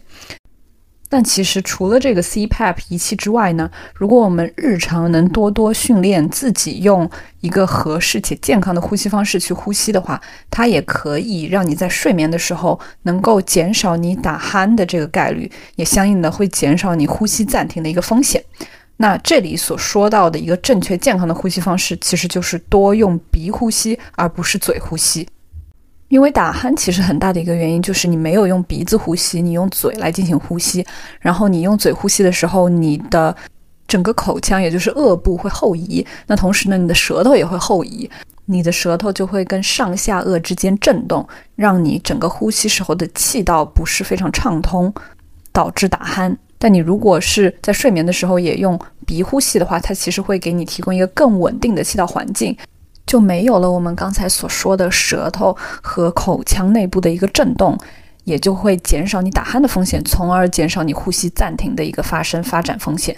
[1.09, 18.43] 但其实除了这个 CPAP 仪器之外呢，如果我们日常能多多训练自己用一个合适且健康的呼吸方式去呼吸的话，它也可以让你在睡眠的时候能够减少你打鼾的这个概率，也相应的会减少你呼吸暂停的一个风险。
[18.97, 25.27] 那这里所说到的一个正确健康的呼吸方式，其实就是多用鼻呼吸，而不是嘴呼吸。
[26.09, 30.85] 因为打鼾其实很大的一个原因就是你没有用鼻子呼吸，你用嘴来进行呼吸。
[31.19, 33.35] 然后你用嘴呼吸的时候，你的
[33.87, 38.09] 整个口腔也就是颚部会后移，那同时呢，你的舌头也会后移，
[38.45, 44.93] 你的舌头就会跟上下颚之间震动，让你整个呼吸时候的气道不是非常畅通，
[45.51, 46.35] 导致打鼾。
[46.57, 52.57] 但你如果是在睡眠的时候也用鼻呼吸的话，它其实会给你提供一个更稳定的气道环境。
[53.07, 57.75] 就没有了我们刚才所说的舌头和口腔内部的一个震动，
[58.25, 63.17] 也就会减少你打鼾的风险，从而减少你呼吸暂停的一个发生发展风险。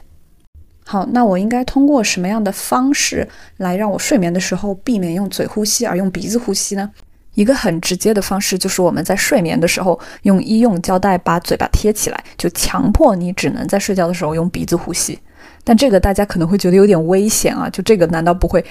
[0.85, 6.89] 好，那我应该通过什么样的方式来让我睡眠的时候避免用嘴呼吸而用鼻子呼吸呢？
[7.35, 15.17] 一个很直接的方式就是我们在睡眠的时候用医用胶带把嘴巴贴起来，就强迫你只能在睡觉的时候用鼻子呼吸。
[15.63, 18.65] 但这个大家可能会觉得有点危险啊，就这个难道不会？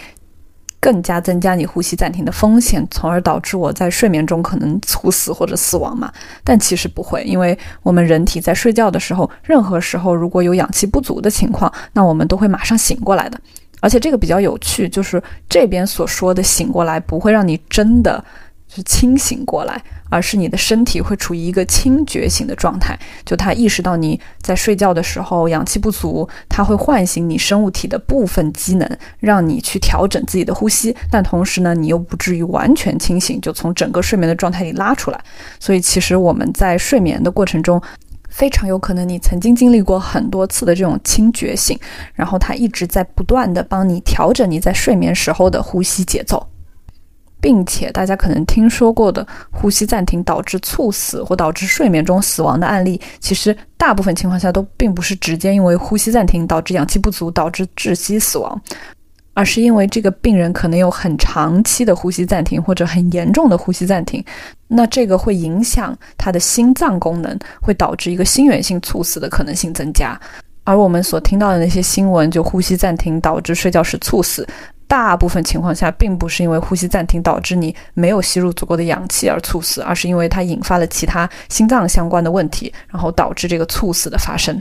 [0.80, 6.12] 更加增加你呼吸暂停的风险，从而导致我在睡眠中可能猝死或者死亡嘛？
[6.44, 13.40] 但其实不会，因为我们人体在睡觉的时候，任何时候如果有氧气不足的情况，那我们都会马上醒过来的。
[13.80, 18.24] 而且这个比较有趣，就是这边所说的醒过来，不会让你真的。
[18.68, 35.20] 是清醒过来，而是你的身体会处于一个轻觉醒的状态，就它意识到你在睡觉的时候氧气不足，它会唤醒你生物体的部分机能，让你去调整自己的呼吸，但同时呢，你又不至于完全清醒，就从整个睡眠的状态里拉出来。
[35.58, 37.80] 所以其实我们在睡眠的过程中，
[38.28, 41.78] 非常有可能你曾经经历过很多次的这种轻觉醒，
[42.12, 46.46] 然后它一直在不断的帮你调整你在睡眠时候的呼吸节奏。
[47.40, 58.60] 并且大家可能听说过的呼吸暂停导致猝死或导致睡眠中死亡的案例，其实大部分情况下都并不是直接因为呼吸暂停导致氧气不足导致窒息死亡，
[59.34, 64.24] 而是因为这个病人可能有很长期的呼吸暂停或者很严重的呼吸暂停，
[64.66, 70.18] 那这个会影响他的心脏功能，会导致一个心源性猝死的可能性增加。
[70.64, 74.46] 而我们所听到的那些新闻，就呼吸暂停导致睡觉时猝死，
[74.88, 84.60] 大部分情况下并不是因为呼吸暂停导致你没有吸入足够的氧气而猝死，而是因为它引发了其他心脏相关的问题，然后导致这个猝死的发生。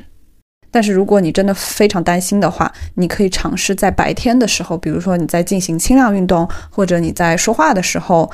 [0.70, 8.30] 但是如果你真的非常担心的话，你可以尝试在白天的时候，比如说你在进行轻量运动，或者你在说话的时候。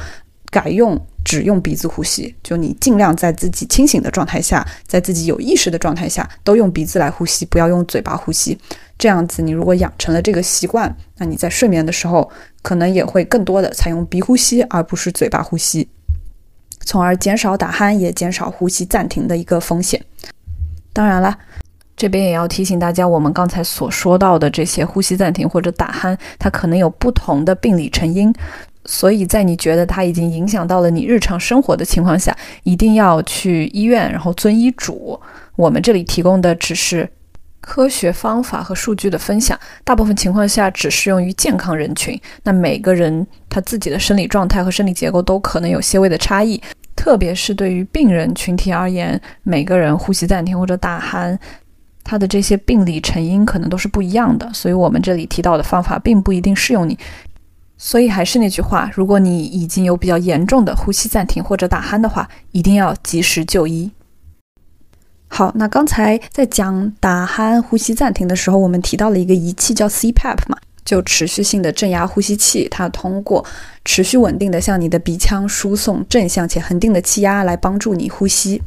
[0.54, 8.56] 改用只用鼻子呼吸，就你尽量在自己清醒的状态下，在自己有意识的状态下，都用鼻子来呼吸，不要用嘴巴呼吸。
[9.00, 12.30] 这样子，你如果养成了这个习惯，那你在睡眠的时候，
[12.62, 15.90] 可能也会更多的采用鼻呼吸，而不是嘴巴呼吸，
[16.86, 20.06] 从而减少打鼾，也减少呼吸暂停的一个风险。
[20.94, 21.36] 当然了，
[21.98, 28.32] 这边也要提醒大家，我们刚才所说到的这些呼吸暂停或者打鼾，它可能有不同的病理成因。
[28.86, 35.20] 所以在你觉得它已经影响到了你日常生活的情况下，一定要去医院，然后遵医嘱。
[35.56, 37.10] 我们这里提供的只是
[37.62, 42.20] 科学方法和数据的分享，大部分情况下只适用于健康人群。
[42.44, 46.62] 那每个人他自己的生理状态和生理结构都可能有些微的差异，
[46.94, 51.38] 特别是对于病人群体而言，每个人呼吸暂停或者打鼾，
[52.04, 54.52] 他的这些病理成因可能都是不一样的。
[54.52, 57.00] 所以我们这里提到的方法并不一定适用你。
[57.86, 63.92] 所以还是那句话，如果你已经有比较严重的呼吸暂停或者打鼾的话，一定要及时就医。
[65.28, 73.46] 好，那刚才在讲打鼾、呼吸暂停的时候，我们提到了一个仪器叫 CPAP 嘛，就持续性的正压呼吸器，它通过
[73.84, 78.62] 持续稳定的向你的鼻腔输送正向且恒定的气压来帮助你呼吸。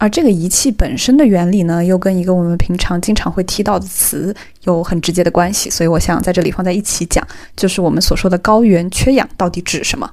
[0.00, 7.22] 而这个仪器本身的原理呢，又跟一个我们平常经常会提到的词有很直接的关系，所以我想在这里放在一起讲，
[7.54, 10.10] 就是我们所说的高原缺氧到底指什么？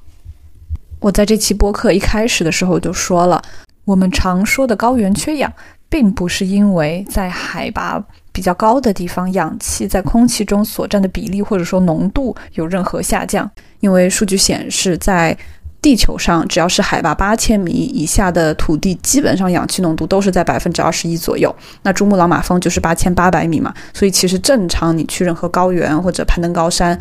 [1.00, 3.42] 我在这期播客一开始的时候就说了，
[3.86, 5.50] 我们常说的高原缺氧，
[5.88, 15.38] 并不是因为在海拔比较高的地方，氧气在空气中所占的比例或者说浓度有任何下降，因为数据显示在。
[15.82, 21.56] 地球上只要是海拔八千米以下的土地，基本上氧气浓度都是在百分之二十一左右。
[21.84, 27.00] 那珠穆朗玛峰就是八千八百米嘛，所以其实正常你去任何高原或者攀登高山，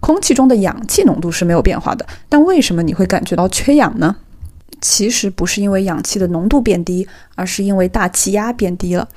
[0.00, 2.06] 空气中的氧气浓度是没有变化的。
[2.28, 4.14] 但为什么你会感觉到缺氧呢？
[4.80, 9.08] 其实不是因为氧气的浓度变低，而是因为大气压变低了。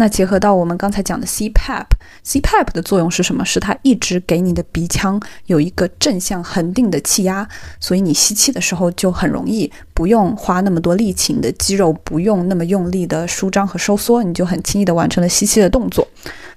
[0.00, 3.44] 那结合到我们刚才讲的 CPAP，CPAP 的作用是什么？
[3.44, 7.46] 是它一直给你的鼻腔有一个正向恒定的气压，
[7.78, 16.08] 所以你吸气的时候就很容易，不用花那么多力气，你的肌肉不用那么用力的舒张和收缩，你就很轻易的完成了吸气的动作。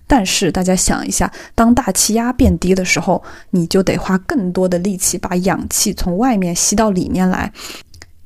[0.08, 7.52] 但是大家想一下，当大气压变低的时候，你就得花更多的力气把氧气从外面吸到里面来。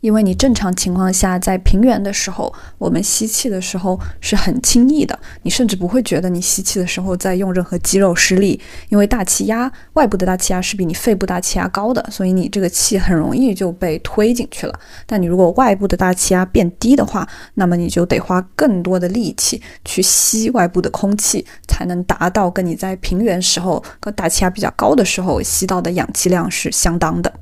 [0.07, 14.79] 因为你正常情况下在平原的时候，我们吸气的时候是很轻易的，你甚至不会觉得你吸气的时候在用任何肌肉施力，因为大气压外部的大气压是比你肺部大气压高的，所以你这个气很容易就被推进去了。
[15.05, 27.33] 但你如果外部的大气压变低的话，那么你就得花更多的力气去吸外部的空气，才能达到跟你在平原时候跟大气压比较高的时候吸到的氧气量是相当的。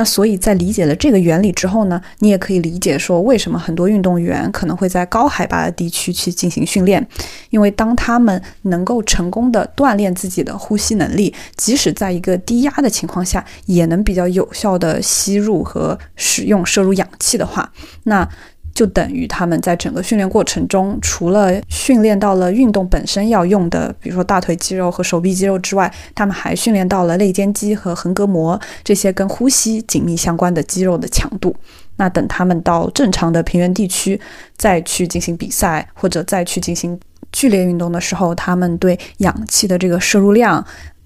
[0.00, 7.06] 那所以在理解了这个原理之后呢，你也可以理解说，为什么很多运动员可能会在高海拔的地区去进行训练，
[7.50, 17.70] 因为当他们能够成功的锻炼自己的呼吸能力，即使在一个低压的情况下，也能比较有效的吸入和使用摄入氧气的话，
[18.04, 18.26] 那。
[18.74, 31.54] 就等于他们在整个训练过程中，除了训练到了运动本身要用的，比如说大腿肌肉和手臂肌肉之外，他们还训练到了肋间肌和横膈膜这些跟呼吸紧密相关的肌肉的强度。
[31.96, 34.18] 那等他们到正常的平原地区
[34.56, 36.98] 再去进行比赛或者再去进行
[37.30, 40.64] 剧烈运动的时候，他们对氧气的这个摄入量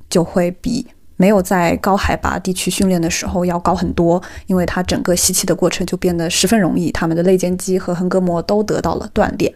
[0.09, 0.87] 就会比。
[1.17, 9.55] 没有在高海拔地区训练的时候要高很多，因为它整个吸气的过程就变得十分容易，他们的肋间肌和横膈膜都得到了锻炼。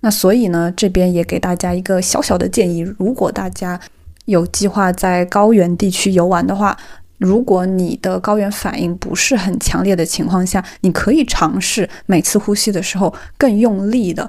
[0.00, 3.80] 那所以呢，这边也给大家一个小小的建议：如果大家
[4.24, 6.76] 有计划在高原地区游玩的话，
[7.18, 14.28] 如果你的高原反应不是很强烈的情况下，你可以尝试每次呼吸的时候更用力的。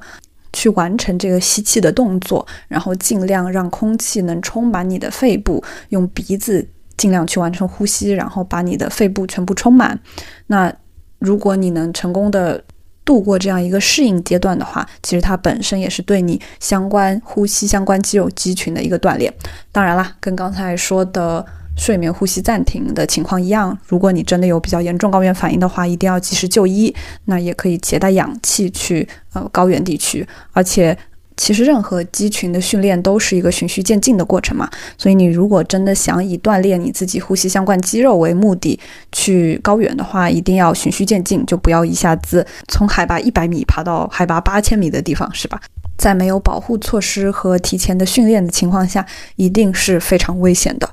[0.54, 10.00] 去完成这个吸气的动作，然后尽量让空气能充满你的肺部，用鼻子尽量去完成呼吸，然后把你的肺部全部充满。
[10.48, 10.74] 那
[11.20, 12.64] 如果你能成功的
[13.04, 19.34] 度过这样一个适应阶段的话，其实它本身也是对你相关呼吸相关肌肉肌群的一个锻炼。
[19.72, 21.46] 当然啦，跟刚才说的
[21.78, 26.94] 睡眠呼吸暂停的情况一样，如果你真的有比较严重高原反应的话，一定要及时就医。
[27.26, 30.98] 那也可以携带氧气去呃高原地区，而且。
[31.36, 38.80] 其实任何肌群的训练都是一个循序渐进的过程嘛，所以你如果真的想以锻炼你自己呼吸相关肌肉为目的
[39.12, 45.60] 去高原的话，一定要循序渐进，就不要一下子从海拔一百米爬到海拔八千米的地方，是吧？
[45.98, 49.04] 在没有保护措施和提前的训练的情况下，
[49.36, 50.88] 一定是非常危险的。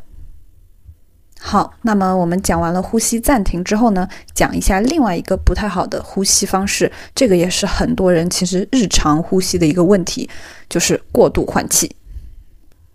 [1.43, 10.29] 好，那么我们讲完了呼吸暂停之后呢，讲一下另外一个不太好的呼吸方式，这个也是很多人其实日常呼吸的一个问题，
[10.69, 11.91] 就是过度换气。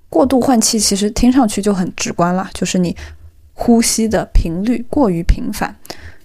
[0.09, 2.95] 过度换气其实听上去就很直观了，就是你
[3.53, 5.75] 呼吸的频率过于频繁。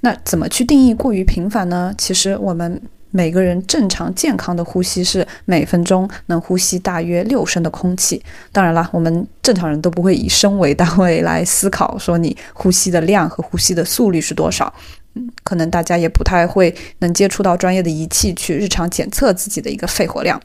[0.01, 1.93] 那怎么去定义过于频繁呢？
[1.97, 2.81] 其实我们。
[3.11, 8.23] 每个人正常健康的呼吸是每分钟能呼吸大约六升的空气。
[8.53, 14.73] 当然了，我们正常人都不会以升为单位来思考，说你呼吸的量和呼吸的速率是多少。
[15.15, 20.41] 嗯，可能大家也不太会能接触到专业的仪器去日常检测自己的一个肺活量。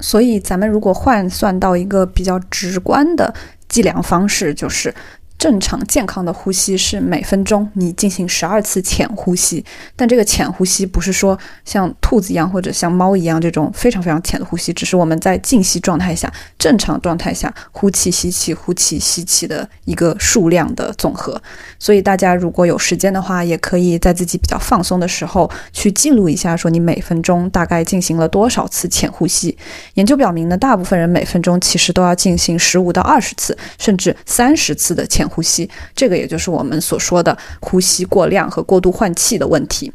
[0.00, 3.32] 所以，咱们如果换算到一个比较直观的
[3.68, 4.94] 计量方式，就是。
[5.40, 9.64] 正常健康的呼吸是每分钟你进行十二次浅呼吸，
[9.96, 21.40] 但这个浅呼吸不是说像兔子一样或者像猫一样这种非常非常浅的呼吸，只是我们在静息状态下、正常状态下呼气、吸气、呼气、吸气的一个数量的总和。
[21.78, 29.56] 所以大家如果有时间的话，也可以在自己比较放松的时候去记录一下，说你每分钟大概进行了多少次浅呼吸。
[29.94, 35.29] 研究表明呢，大部分人每分钟其实都要进行十五到二十次，甚至三十次的浅。
[35.30, 39.92] 呼吸，这个也就是我们所说的呼吸过量和过度换气的问题。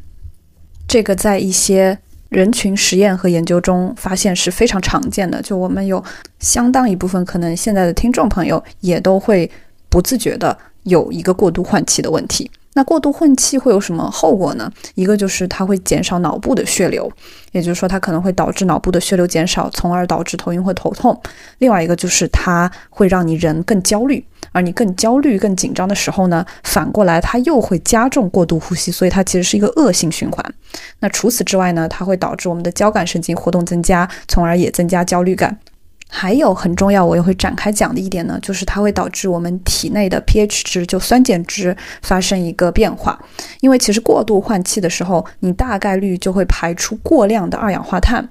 [0.88, 1.98] 这个在一些
[2.30, 5.42] 人群实验和研究中发现是非常常见的。
[5.42, 6.04] 就我们有
[6.40, 9.50] 相当一部分可能现在的听众朋友也都会
[9.90, 12.50] 不自觉的有一个过度换气的问题。
[12.78, 14.70] 那过度换气会有什么后果呢？
[14.96, 17.10] 一个就是它会减少脑部的血流，
[17.54, 21.18] 也就是说它可能会导致脑部的血流减少，从而导致头晕或头痛。
[21.60, 24.24] 另外一个就是它会让你人更焦虑。
[24.56, 30.54] 而你更焦虑、更紧张的时候呢，反过来它又会加重过度呼吸，所以它其实是一个恶性循环。
[31.02, 35.60] 那除此之外呢，它会导致我们的交感神经活动增加，从而也增加焦虑感。
[36.08, 43.20] 还有很重要，我也会展开讲的一点呢，就是它会导致我们体内的 pH 值，就酸碱值发生一个变化。
[43.60, 48.30] 因为其实过度换气的时候，你大概率就会排出过量的二氧化碳，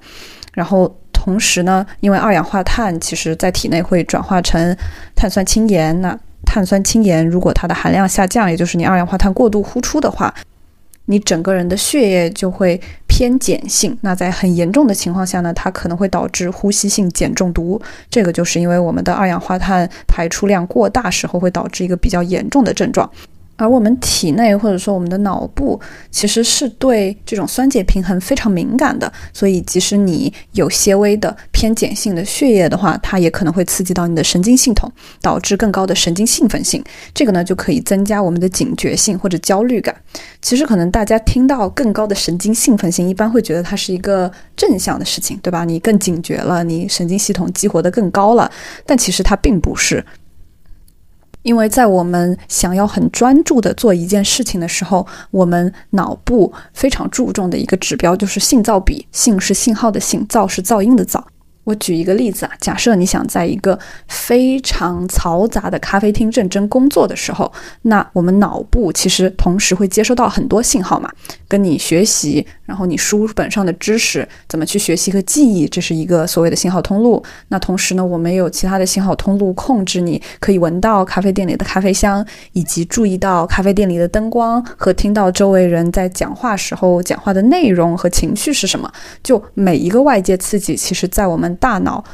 [0.54, 0.96] 然后。
[1.24, 4.76] 同时呢，因为二氧化碳其实在体内会转化成
[5.16, 6.14] 碳酸氢盐，那
[6.44, 10.34] 碳酸氢盐如果它的含量下降，也就是你二氧化碳过度呼出的话，
[11.06, 13.96] 你整个人的血液就会偏碱性。
[14.02, 17.80] 那在很严重的情况下呢，它可能会导致呼吸性碱中毒。
[18.10, 23.10] 这个就是因为我们的二氧化碳排出量过大时候，会导致一个比较严重的症状。
[23.56, 25.80] 而我们体内或者说我们的脑部，
[26.10, 34.90] 其实是对这种酸碱平衡非常敏感的，所以即使你有些微的偏碱性的血液的话，它也可能会刺激到你的神经系统，
[35.20, 36.82] 导致更高的神经兴奋性。
[37.14, 39.94] 这个呢，就可以增加我们的警觉性或者焦虑感。
[40.42, 45.64] 其实可能大家听到更高的神经兴奋性，一般会觉得它是一个正向的事情，对吧？
[45.64, 48.50] 你更警觉了，你神经系统激活的更高了，
[48.84, 50.04] 但其实它并不是。
[51.44, 59.06] 因为在我们想要很专注的做一件事情的时候，我们脑部非常注重的一个指标就是信噪比。
[59.12, 61.22] 信是信号的信，噪是噪音的噪。
[61.64, 67.50] 我举一个例子啊，假设你想在一个非常嘈杂的咖啡厅认真工作的时候，
[67.82, 71.10] 那我们脑部其实同时会接收到很多信号嘛，
[71.48, 77.22] 跟你学习，然后你书本上的知识怎么去学习和记忆，这是一个所谓的信号通路。
[77.48, 88.90] 那同时呢，我们有其他的信号通路控制，你可以闻到咖啡店里的咖啡香，以及注意到咖啡店里的灯光和听到周围人在讲话时候讲话的内容和情绪是什么。
[89.22, 92.04] 就每一个外界刺激，其实在我们大脑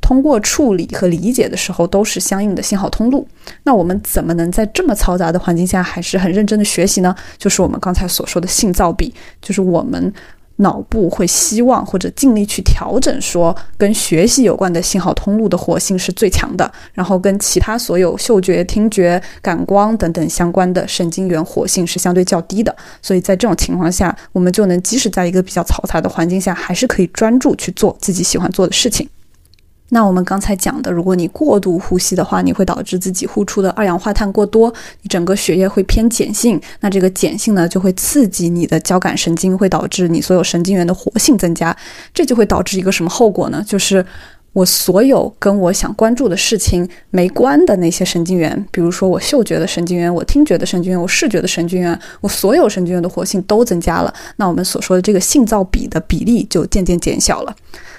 [0.00, 3.26] 通过处理和理解的时候，都是相应的信号通路。
[3.62, 7.14] 那我们怎么能在这么嘈杂的环境下还是很认真的学习呢？
[7.38, 10.12] 就是我们刚才所说的信噪比，就是我们
[10.56, 22.74] 脑部会希望或者尽力去调整，说跟学习有关的信号通路的活性是最强的，然后跟其他所有嗅觉、听觉、感光等等相关的神经元活性是相对较低的。
[23.00, 29.08] 所以在这种情况下，我们就能即使在一个比较嘈杂的环境下，还是可以专注去做自己喜欢做的事情。
[29.94, 34.72] 那我们刚才讲的，如果你过度呼吸的话，你会导致自己呼出的二氧化碳过多，
[35.02, 36.58] 你整个血液会偏碱性。
[36.80, 41.76] 那这个碱性呢，就会刺激你的交感神经，会导致你所有神经元的活性增加。
[42.14, 43.62] 这就会导致一个什么后果呢？
[43.68, 44.02] 就是
[44.54, 57.54] 我所有跟我想关注的事情没关的那些神经元，比如说我嗅觉的神经元、我听觉的神经元、我视觉的神经元，我所有神经元的活性都增加了，那我们所说的这个性噪比的比例就渐渐减小了。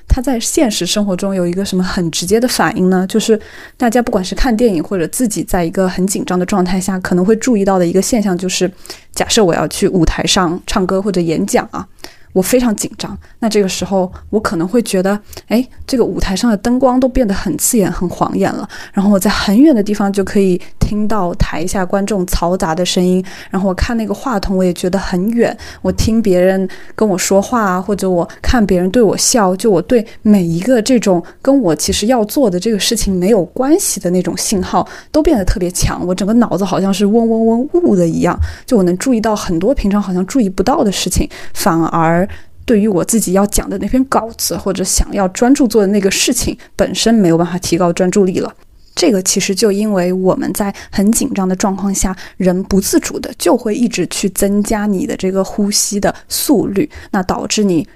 [0.07, 3.05] 它在现实生活中有一个什么很直接的反应呢？
[3.07, 3.39] 就是
[3.77, 8.71] 大家不管是看电影或者自己在一个很紧张的状态下，可能会注意到的一个现象，就是
[9.13, 11.87] 假设我要去舞台上唱歌或者演讲啊。
[12.33, 15.17] 我非常紧张，那这个时候我可能会觉得，
[15.47, 18.67] 哎，这个舞台上的灯光都变得很刺眼、很晃眼了。
[18.91, 23.23] 然后我在很远的地方就可以听到台下观众嘈杂的声音。
[23.51, 25.55] 然后我看那个话筒，我也觉得很远。
[25.83, 36.03] 我听别人跟我说话，或者我看别人对我笑，就我对每一个这种跟我其实要做的这个事情没有关系的那种信号，都变得特别强。
[36.07, 42.22] 我整个脑子好像是嗡嗡嗡雾的一样，就我能注意到很多平常好像注意不到的事情，反而。
[42.65, 48.53] 对于我自己要讲的那篇稿子，或者想要专注做的那个事情本身，没有办法提高专注力了。
[48.95, 57.87] 这个其实就因为我们在很紧张的状况下，人不自主的就会一直去增加你的这个呼吸的速率，那导致你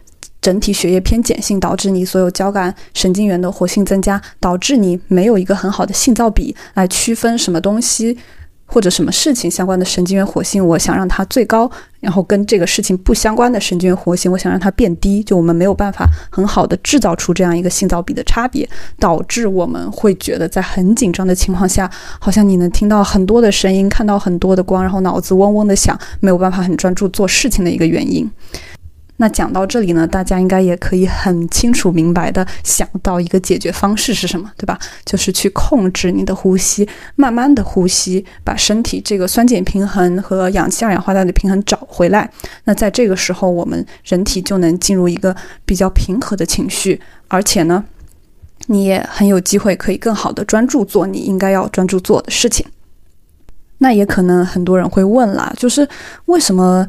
[0.42, 8.18] 整体血液偏碱性，导致你所有交感神经元的活性增加，导致你没有一个很好的性噪比来区分什么东西。
[8.68, 11.70] 或者什么事情相关的神经元活性，我想让它最高，
[12.02, 15.24] 然后跟这个事情不相关的神经元活性，我想让它变低。
[15.24, 21.90] 就我们没有办法很好的制造出这样一个性噪比的差别，导致我们会觉得在很紧张的情况下，
[22.20, 28.30] 好像你能听到很多的声音，看到很多的光，然后脑子嗡嗡的响，没有办法很专注做事情的一个原因。
[29.20, 34.78] 那讲到这里呢，大家应该也可以很清楚明白的想到一个解决方式是什么，对吧？
[35.06, 42.30] 就是去控制你的呼吸，慢慢的呼吸，把身体这个酸碱平衡和氧气二氧化碳的平衡找回来。
[42.66, 47.84] 那在这个时候，我们人体就能进入一个比较平和的情绪，而且呢，
[48.68, 52.64] 你也很有机会可以更好的专注做你应该要专注做的事情。
[53.80, 55.88] 那也可能很多人会问啦，就是
[56.26, 56.88] 为什么？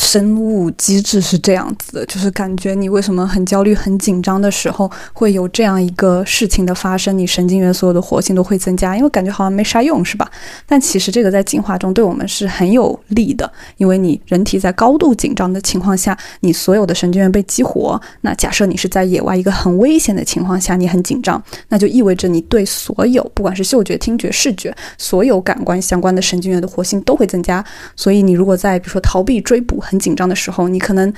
[0.00, 10.28] 生物机制是这样子的，就是感觉你为什么很焦虑、很紧张的时候会有这样一个事情的发生，你神经元所有的活性都会增加，因为感觉好像没啥用，是吧？
[10.66, 18.00] 但其实这个在进化中对我们是很有利的，因为你人体在高度紧张的情况下，你所有的神经元被激活。
[18.22, 27.62] 那假设你是在野外一个很危险的情况下，你很紧张，那就意味着你对所有不管是嗅觉、听觉、视觉，所有感官相关的神经元的活性都会增加。
[27.94, 29.78] 所以你如果在比如说逃避追捕。
[29.90, 31.12] 很紧张的时候，你可能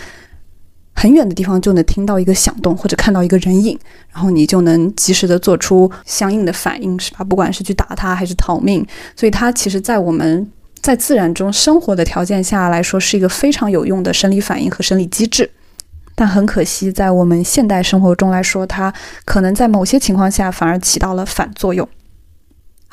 [0.94, 3.78] 很远的地方就能听到一个响动，或者看到一个人影，
[4.10, 7.22] 然后你就能及时的做出相应的反应，是吧？
[7.22, 10.50] 不管是去打他还是逃命，所以它其实，在我们
[10.80, 15.50] 在自然中生活的条件下来说，是一个非常有用的生理反应和生理机制。
[16.14, 18.92] 但很可惜，在我们现代生活中来说，它
[19.24, 21.86] 可能在某些情况下反而起到了反作用。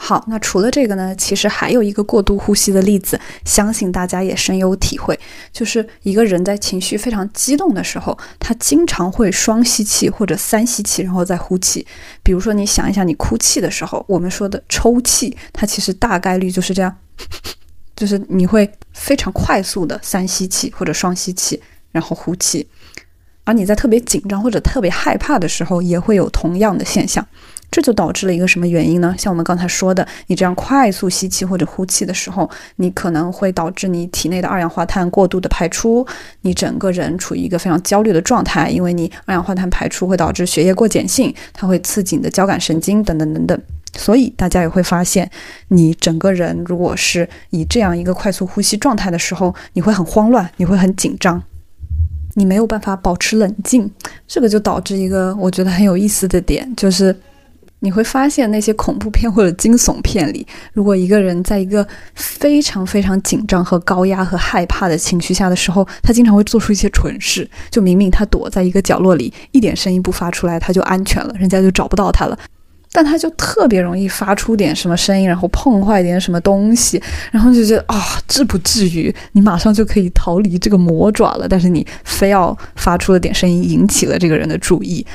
[0.10, 5.20] 好，那除了这个呢，其实还有一个过度呼吸的例子，相信大家也深有体会，
[5.54, 11.86] 就是一个人在情绪非常激动的时候，他经常会双吸气或者三吸气，然后再呼气。
[12.24, 16.98] 比如说，你想一下，你哭泣的时候，我们说的抽气，它其实大概率就是这样，
[17.96, 22.68] 就是你会非常快速的三吸气或者双吸气，然后呼气。
[23.44, 27.24] 而你在特别紧张或者特别害怕的时候，也会有同样的现象。
[27.72, 29.14] 这就导致了一个什么原因呢？
[29.18, 36.06] 像我们刚才说的，你这样快速吸气或者呼气的时候，你可能会导致你体内的二氧化碳过度的排出，
[36.42, 43.62] 你整个人处于一个非常焦虑的状态，因为你二氧化碳排出会导致血液过碱性，它会刺激你的交感神经等等等等。
[43.94, 45.30] 所以大家也会发现，
[45.68, 51.42] 你整个人如果是以这样一个快速呼吸状态的时候，你会很慌乱，你会很紧张，
[52.34, 53.92] 你没有办法保持冷静。
[54.28, 57.16] 这个就导致一个我觉得很有意思的点，就是。
[57.82, 67.50] 你会发现，那些恐怖片或者惊悚片里，如果一个人在一个非常非常紧张和高压和害怕的情绪下的时候，他经常会做出一些蠢事。
[67.72, 72.38] 就明明他躲在一个角落里，一点声音不发出来，他就安全了，人家就找不到他了。
[72.92, 77.02] 但他就特别容易发出点什么声音，然后碰坏点什么东西，
[77.32, 81.48] 然后就觉得啊，至不至于，你马上就可以逃离这个魔爪了。
[81.48, 85.06] 但是你非要发出了点声音，引起了这个人的注意。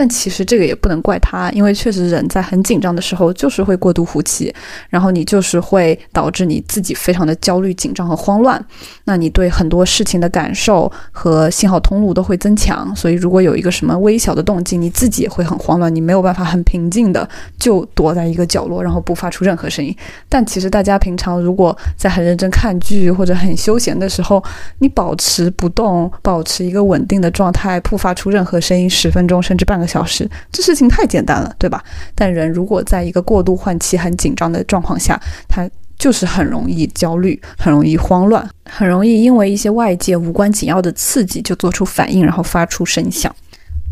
[0.00, 4.50] 但其实这个也不能怪他，因为确实人在很紧张的时候就是会过度呼气，
[4.88, 8.58] 然后你就是会导致你自己非常的焦虑、紧张和慌乱。
[9.04, 17.28] 那你对很多事情的感受和信号通路都会增强，所以如果有一个什么微小的动静，你自己也会很慌乱，你没有办法很平静的
[17.58, 19.94] 就躲在一个角落，然后不发出任何声音。
[20.30, 24.42] 但其实大家平常如果在很认真看剧或者很休闲的时候，
[24.78, 29.89] 你保持不动，保持一个稳定的状态，不发出任何声音，十分钟甚至半个。
[29.90, 31.82] 小时，这事情太简单了，对吧？
[32.14, 35.68] 但人如果在一个过度换气、很紧张的状况下，他
[35.98, 43.34] 就是很容易焦虑，很容易慌乱，很容易因为一些外界无关紧要的刺激就做出反应，然后发出声响。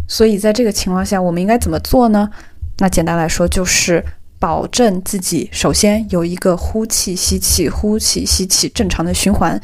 [0.07, 2.31] 所以在这个情况下，我们应该怎么做呢？
[2.79, 4.03] 那简单来说，就是
[4.39, 9.61] 保证自己首先有一个呼气、吸气、呼气、吸气正常的循环，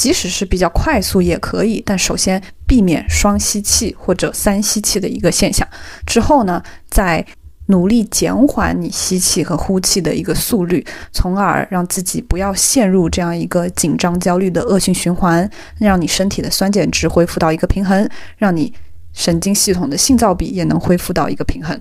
[0.00, 1.82] 即使是比较快速也可以。
[1.84, 5.68] 但首先避免双吸气或者三吸气的一个现象。
[6.06, 7.22] 之后呢，再
[7.66, 10.82] 努力减缓你吸气和呼气的一个速率，
[11.12, 15.48] 从而让自己不要陷入这样一个紧张焦虑的恶性循环，
[15.78, 18.72] 让你身体的酸碱值恢复到一个平衡，让你。
[19.12, 21.78] 神经系统的性噪比也能恢复到一个平衡。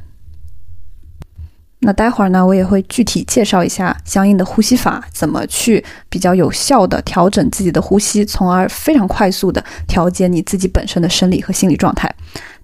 [1.82, 12.14] 那待会儿呢，我也会具体介绍一下相应的呼吸法，怎么去比较有效的调整自己的呼吸，从而非常快速的调节你自己本身的生理和心理状态。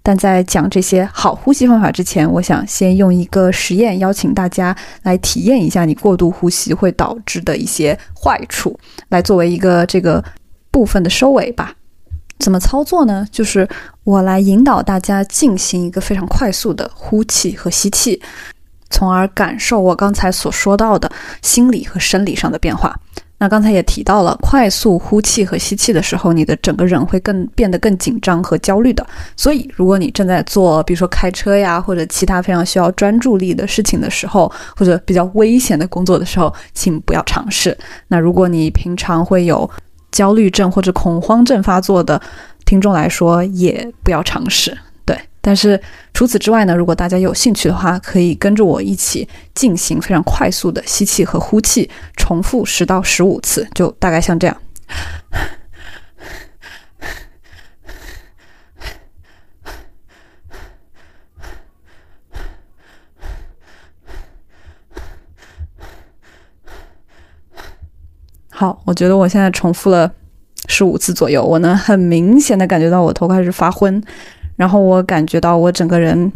[0.03, 8.78] 但在讲这些好呼吸方法之前，我想先用一个实验邀请大家来体验一下你过度呼吸会导致的一些坏处，
[9.09, 10.24] 来作为一个这个
[10.70, 11.74] 部分的收尾吧。
[12.38, 13.26] 怎么操作呢？
[13.32, 13.68] 就是
[14.03, 18.22] 我来引导大家进行一个非常快速的呼气和吸气，
[18.89, 21.11] 从而感受我刚才所说到的
[21.41, 22.95] 心理和生理上的变化。
[23.38, 29.05] 那刚才也提到了，快速呼气和吸气的时候，你的整个人会更变得更紧张和焦虑的。
[29.36, 37.77] 所以，如果你正在做，比如说开车呀，或者其他非常需要专注力的事情的时候，或者比较危险的工作的时候，请不要尝试。
[38.07, 39.69] 那如果你平常会有，
[40.13, 42.19] 焦虑症或者恐慌症发作的
[42.65, 44.75] 听众来说，也不要尝试。
[45.45, 45.79] 但是
[46.11, 51.87] 除此之外呢，如果大家有兴趣的话，可以跟着我一起进行非常快速的吸气和呼气，
[52.17, 54.57] 重复十到十五次，就大概像这样。
[68.49, 70.11] 好，我觉得我现在重复了
[70.67, 74.01] 十五次左右，我能很明显的感觉到我头开始发昏，
[74.55, 76.31] 然后我感觉到我整个人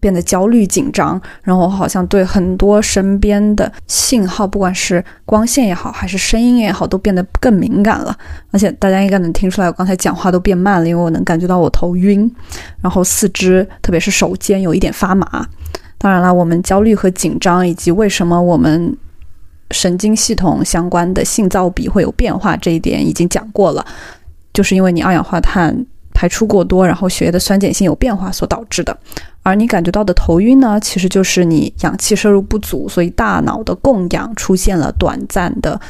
[0.00, 8.16] 变得焦虑紧张，然后我好像对很多身边的信号，不管是光线也好，还是声音也好，都变得更敏感了。
[8.50, 12.30] 而且大家应该能听出来，我刚才讲话都变慢了，因为我能感觉到我头晕，
[12.80, 15.46] 然后四肢，特别是手肩有一点发麻。
[15.98, 18.96] 当然了，我们焦虑和紧张，以及为什么我们。
[19.70, 23.82] 神经系统相关的性噪比会有变化，这一点已经讲过了，
[24.52, 28.96] 就是因为你二氧化碳排出过多，然后血液的酸碱性有变化所导致的。
[29.42, 35.80] 而你感觉到的头晕呢，其实就是你氧气摄入不足，所以大脑的供氧出现了短暂的。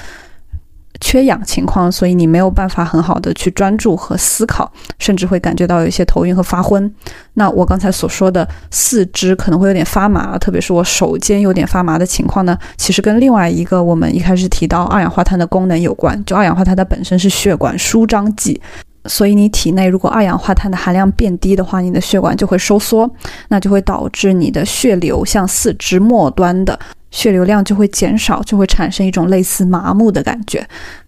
[1.01, 4.71] 缺氧情况，所以你没有办法很好的去专注和思考，
[5.01, 6.89] 甚至会感觉到有一些头晕和发昏。
[7.35, 16.25] 那我刚才所说的四肢可能会有点发麻，特别是我手肩有点发麻的情况呢，其实跟另外一个我们一开始提到二氧化碳的功能有关。
[16.25, 18.61] 就二氧化碳它本身是血管舒张剂，
[19.07, 23.11] 所以你体内如果二氧化碳的含量变低的话，你的血管就会收缩，
[23.49, 26.79] 那就会导致你的血流向四肢末端的。
[27.11, 30.67] 血流量就会减少，就会产生一种类似麻木的感觉，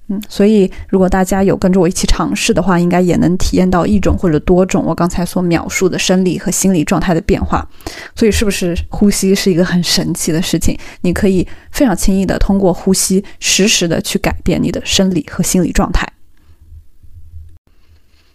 [0.08, 7.66] 嗯，所以如果大家有跟着我一起尝试的话，应该也能体验到一种或者多种我刚才所描述的生理和心理状态的变化。
[8.14, 10.78] 所以，是不是呼吸是一个很神奇的事情？
[11.00, 16.06] 你可以非常轻易的通过呼吸，实时的去改变你的生理和心理状态。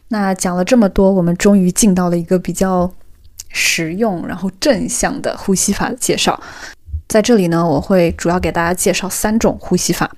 [0.10, 2.91] 那讲了这么多，我们终于进到了一个比较
[3.49, 6.39] 实用然后正向的呼吸法的介绍。
[7.07, 10.10] 在这里呢，我会主要给大家介绍三种呼吸法，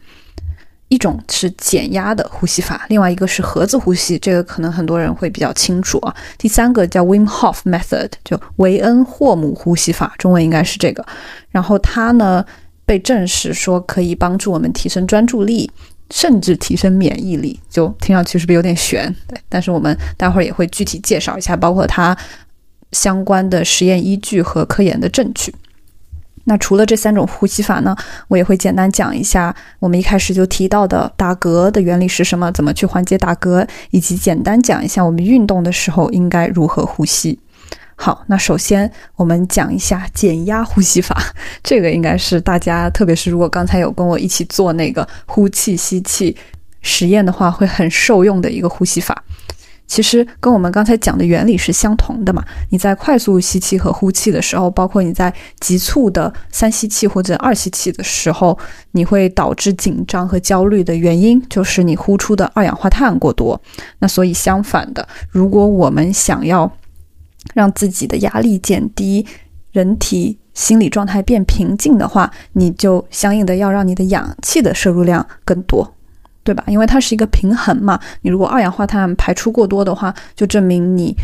[0.89, 6.13] 一种是减压的呼吸法，另外一个是盒子呼吸，这个可能很多人会比较清楚啊。
[6.37, 11.05] 第三个叫 Wim Hof Method，就维恩霍姆呼吸法，中文应该是这个。
[11.49, 12.45] 然后它呢
[12.85, 15.71] 被证实说可以帮助我们提升专注力，
[16.12, 19.14] 甚至提升免疫力，就听上去是不是有点悬？
[19.28, 22.16] 对，但是我们待会儿也会具体介绍一下，包括它
[22.91, 25.55] 相关的实验依据和科研的证据。
[26.43, 27.95] 那除了这三种呼吸法呢，
[28.28, 37.39] 我也会简单讲一下我们一开始就提到的打嗝的原理是什么，怎么去缓解打嗝，以及简单讲一下我们运动的时候应该如何呼吸。
[38.03, 41.15] 好，那首先我们讲一下减压呼吸法，
[41.61, 46.35] 这个应该是大家，特别是如果刚才有跟我一起做那个呼气吸气
[46.81, 49.23] 实验的话，会很受用的一个呼吸法。
[49.85, 52.43] 其实跟我们刚才讲的原理是相同的嘛。
[52.71, 58.57] 你在快速吸气和呼气的时候，包括你在急促的三吸气或者二吸气的时候，
[58.93, 63.61] 你会导致紧张和焦虑的原因就是你呼出的二氧化碳过多。
[63.99, 66.71] 那所以相反的，如果我们想要
[67.53, 69.25] 让自己的压力减低，
[69.71, 75.95] 人体心理状态变平静的话，你就相应的要让你的氧气的摄入量更多，
[76.43, 76.63] 对吧？
[76.67, 77.99] 因为它是一个平衡嘛。
[78.21, 81.15] 你如果二氧化碳排出过多的话，就证明你。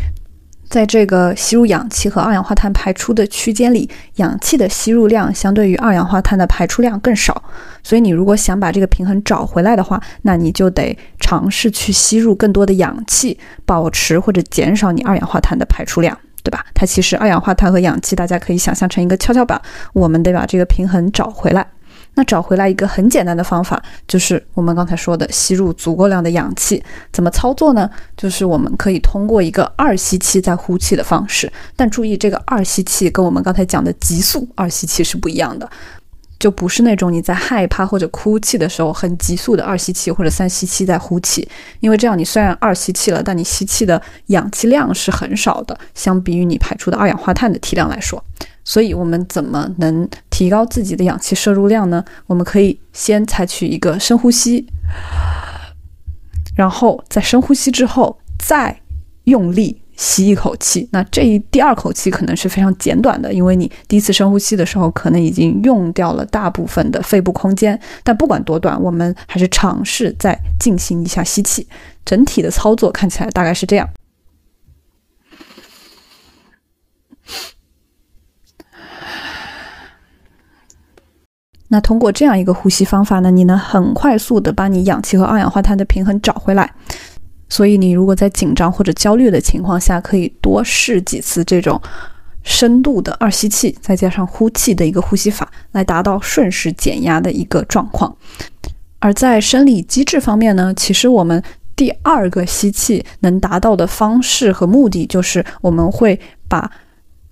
[0.68, 7.42] 在这个吸入氧气和二氧化碳排出的区间里，氧气的吸入量相对于二氧化碳的排出量更少。
[7.82, 16.64] 所以，你如果想把这个平衡找回来的话，那你就得尝试去吸入更多的氧气，保持或者减少你二氧化碳的排出量，对吧？
[16.74, 19.60] 它其实二氧化碳和氧气，大家可以想象成一个跷跷板，
[19.94, 21.66] 我们得把这个平衡找回来。
[22.18, 26.82] 那找回来一个很简单的方法，就是我们刚才说的吸入足够量的氧气。
[27.12, 27.88] 怎么操作呢？
[28.16, 31.48] 就是我们可以通过一个二吸气再呼气的方式。
[31.76, 35.70] 但注意，这个二吸气跟我们刚才讲的急速二吸气是不一样的，
[36.40, 41.48] 就不是那种你在害怕或者哭泣的时候很急速的二吸气或者三吸气再呼气。
[41.78, 48.20] 因为这样你虽然二吸气了，但你吸气的氧气量是很少的，相比于你排出的二氧化碳的体量来说。
[48.68, 52.04] 所以，我们怎么能提高自己的氧气摄入量呢？
[52.26, 54.66] 我们可以先采取一个深呼吸，
[56.54, 58.78] 然后在深呼吸之后再
[59.24, 60.86] 用力吸一口气。
[60.92, 67.80] 那这一第二口气可能是非常简短的，因为你第一次深呼吸的时候可能已经用掉了大部分的肺部空间。
[68.04, 71.66] 但不管多短，我们还是尝试再进行一下吸气。
[72.04, 73.88] 整体的操作看起来大概是这样。
[81.68, 86.70] 那通过这样一个呼吸方法呢，你能很快速的把你氧气和二氧化碳的平衡找回来。
[87.50, 91.80] 所以你如果在紧张或者焦虑的情况下，可以多试几次这种
[92.42, 98.16] 深度的二吸气，再加上呼气的一个呼吸法，来达到瞬时减压的一个状况。
[98.98, 101.42] 而在生理机制方面呢，其实我们
[101.76, 106.70] 第二个吸气能达到的方式和目的，就是我们会把。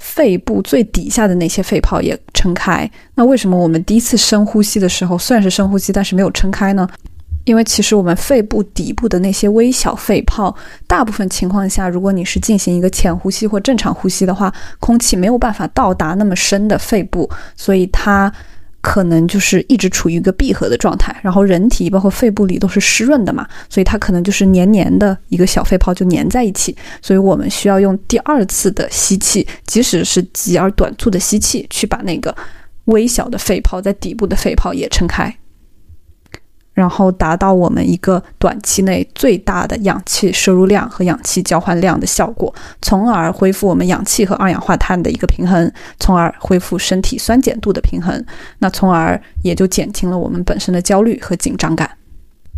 [0.07, 2.89] 肺部最底下的那些肺泡也撑开。
[3.17, 6.89] 那为什么我们第一次深呼吸的时候，算是深呼吸，但是没有撑开呢？
[7.45, 10.55] 因为其实我们肺部底部的那些微小肺泡，
[10.87, 18.33] 大部分情况下，如果你是进行一个浅呼吸或正常呼吸的话，空气没有办法到达那么深的肺部，所以它。
[18.87, 32.33] 可能就是一直处于一个闭合的状态，然后人体包括肺部里都是湿润的嘛，所以它可能就是黏黏的一个小肺泡就粘在一起，所以我们需要用第二次的吸气，即使是急而短促的吸气，去把那个
[32.85, 35.37] 微小的肺泡在底部的肺泡也撑开。
[36.77, 48.23] 然后达到我们一个短期内最大的氧气摄入量和氧气交换量的效果，从而恢复我们氧气和二氧化碳的一个平衡，从而恢复身体酸碱度的平衡，
[48.59, 51.91] 那从而也就减轻了我们本身的焦虑和紧张感。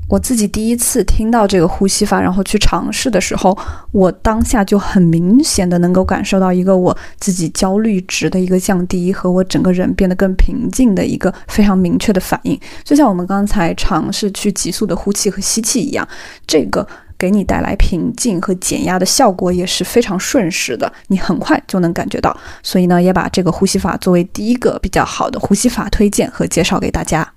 [0.08, 3.56] 我自己第一次听到这个呼吸法，然后去尝试的时候，
[3.92, 12.58] 我当下就很明显的能够感受到一个我自己焦虑值的一个降低，和我整个人变得更平静的一个非常明确的反应。
[12.82, 16.08] 就像我们刚才尝试去急速的呼气和吸气一样，
[16.46, 16.86] 这个
[17.18, 22.34] 给你带来平静和减压的效果也是非常瞬时的，你很快就能感觉到。
[22.62, 27.34] 所以呢，也把这个呼吸法作为第一个比较好的呼吸法推荐和介绍给大家。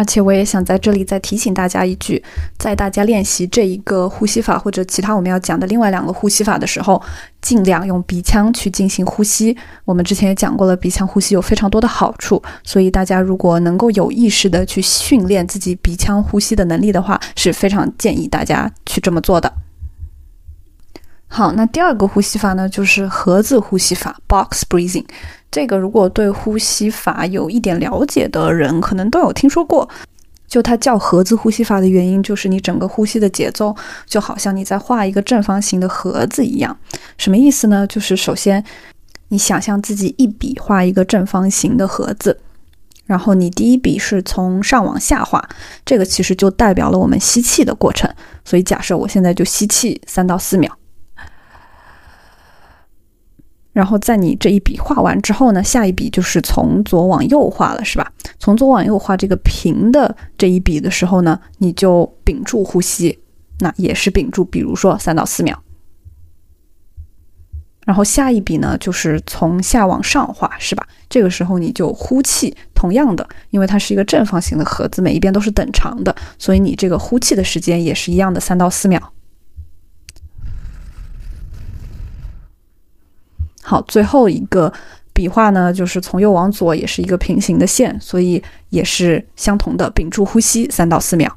[0.00, 2.24] 而且我也想在这里再提醒大家一句，
[2.56, 7.02] 在大家练习这一个呼吸法或者其他我们要讲的另外两个呼吸法的时候，
[7.42, 9.54] 尽量用鼻腔去进行呼吸。
[9.84, 19.52] 我们之前也讲过了，鼻腔呼吸有非常多的好处，所以大家如果能够有意识的去训练自己鼻腔呼吸的能力的话，是非常建议大家去这么做的。
[21.32, 25.04] 好，那第二个呼吸法呢，就是盒子呼吸法 （box breathing）。
[25.48, 29.88] 这个如果对呼吸法有一点了解的人，可能都有听说过。
[30.48, 33.74] 就它叫盒子呼吸法的原因，就是你整个呼吸的节奏
[34.06, 36.76] 就好像你在画一个正方形的盒子一样。
[37.16, 37.86] 什么意思呢？
[37.86, 38.62] 就是首先
[39.28, 42.36] 你想象自己一笔画一个正方形的盒子，
[43.06, 45.48] 然后你第一笔是从上往下画，
[45.86, 48.12] 这个其实就代表了我们吸气的过程。
[48.44, 50.79] 所以假设我现在就吸气三到四秒。
[53.72, 58.12] 然后在你这一笔画完之后呢，下一笔就是从左往右画了，是吧？
[58.38, 63.18] 从左往右画这个平的这一笔的时候呢，你就屏住呼吸，
[63.60, 65.62] 那也是屏住，比如说三到四秒。
[67.86, 70.86] 然后下一笔呢，就是从下往上画，是吧？
[71.08, 79.12] 这个时候你就呼气，同样的，因为它是一个正方形的盒子，每一边都是等长的，所以你这个呼气的时间也是一样的，三到四秒。
[83.62, 84.72] 好，最后一个
[85.12, 91.36] 笔画呢，就是从右往左，也是一个平行的线，所以也是相同的，屏住呼吸三到四秒。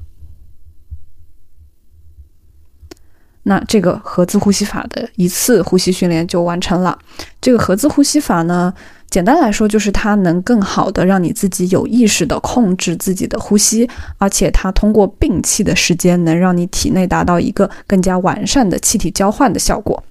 [3.45, 6.97] 那这个合资呼吸法的一次呼吸训练就完成了。
[7.41, 8.73] 这个合资呼吸法呢，
[9.09, 20.01] 简单来说就是它能更好的让你自己有意识的控制自己的呼吸，而且它通过摒气的时间能让你体内达到一个更加完善的气体交换的效果。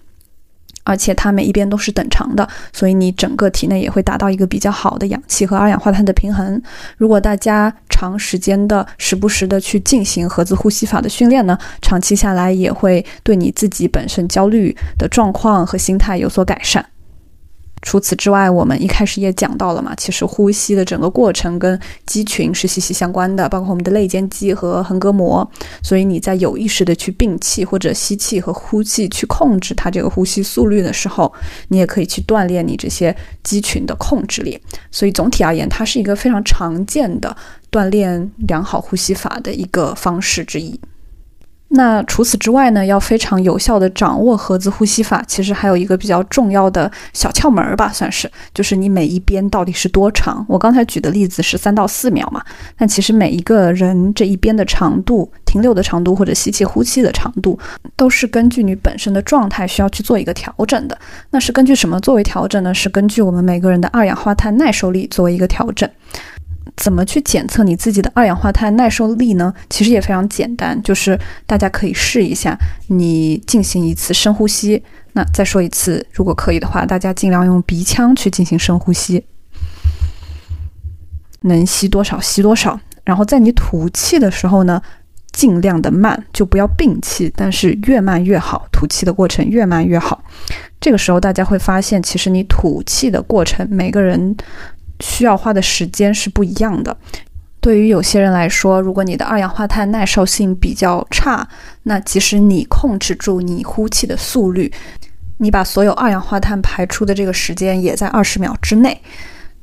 [0.84, 6.60] 而且它每一边都是等长的，所以你整个体内也会达到一个比较好的氧气和二氧化碳的平衡。
[6.96, 16.84] 如果大家长时间的、时不时的去进行盒子呼吸法的训练呢，长期下来也会对你自己本身焦虑的状况和心态有所改善。
[17.82, 25.46] 除此之外，我们一开始也讲到了嘛，其实呼吸的整个过程跟肌群是息息相关的，包括我们的肋间肌和横膈膜。
[25.82, 31.32] 所以你在有意识的去摒气或者吸气和呼气，去控制它这个呼吸速率的时候，
[31.68, 34.58] 你也可以去锻炼你这些肌群的控制力。
[34.92, 37.36] 所以总体而言，它是一个非常常见的
[37.70, 40.78] 锻炼良好呼吸法的一个方式之一。
[41.74, 50.44] 那除此之外呢，要非常有效的掌握盒子呼吸法，其实还有一个比较重要的小窍门儿吧，算是，就是你每一边到底是多长。
[50.48, 52.42] 我刚才举的例子是三到四秒嘛，
[52.76, 57.58] 但其实每一个人这一边的长度、停留的长度或者吸气、呼气的长度，
[57.96, 60.98] 都是根据你本身的状态需要去做一个调整的。
[61.30, 62.74] 那是根据什么作为调整呢？
[62.74, 65.88] 是根据我们每个人的二氧化碳耐受力作为一个调整。
[66.76, 69.52] 怎么去检测你自己的二氧化碳耐受力呢？
[69.68, 72.58] 其实也非常简单，就是大家可以试一下，
[72.88, 74.82] 你进行一次深呼吸。
[75.12, 79.24] 那再说一次，如果可以的话，大家尽量用鼻腔去进行深呼吸，
[81.42, 82.80] 能吸多少吸多少。
[83.04, 84.80] 然后在你吐气的时候呢，
[85.32, 90.24] 尽量的慢，就不要摒气，但是越慢越好，吐气的过程越慢越好。
[90.80, 94.34] 这个时候大家会发现，其实你吐气的过程，每个人。
[95.00, 96.96] 需要花的时间是不一样的。
[97.60, 101.46] 对于有些人来说，如果你的二氧化碳耐受性比较差，
[101.84, 104.72] 那即使你控制住你呼气的速率，
[105.38, 109.00] 你把所有二氧化碳排出的这个时间也在二十秒之内。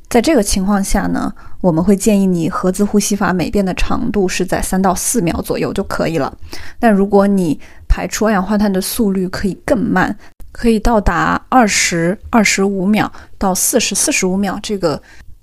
[0.08, 6.36] 在这个情况下呢，我们会建议你合资呼吸法每遍的长度是在三到四秒左右就可以了。
[6.80, 10.18] 但如果你排出二氧化碳的速率可以更慢，
[10.60, 15.02] 可以到达二十二十五秒到四十四十五秒这个。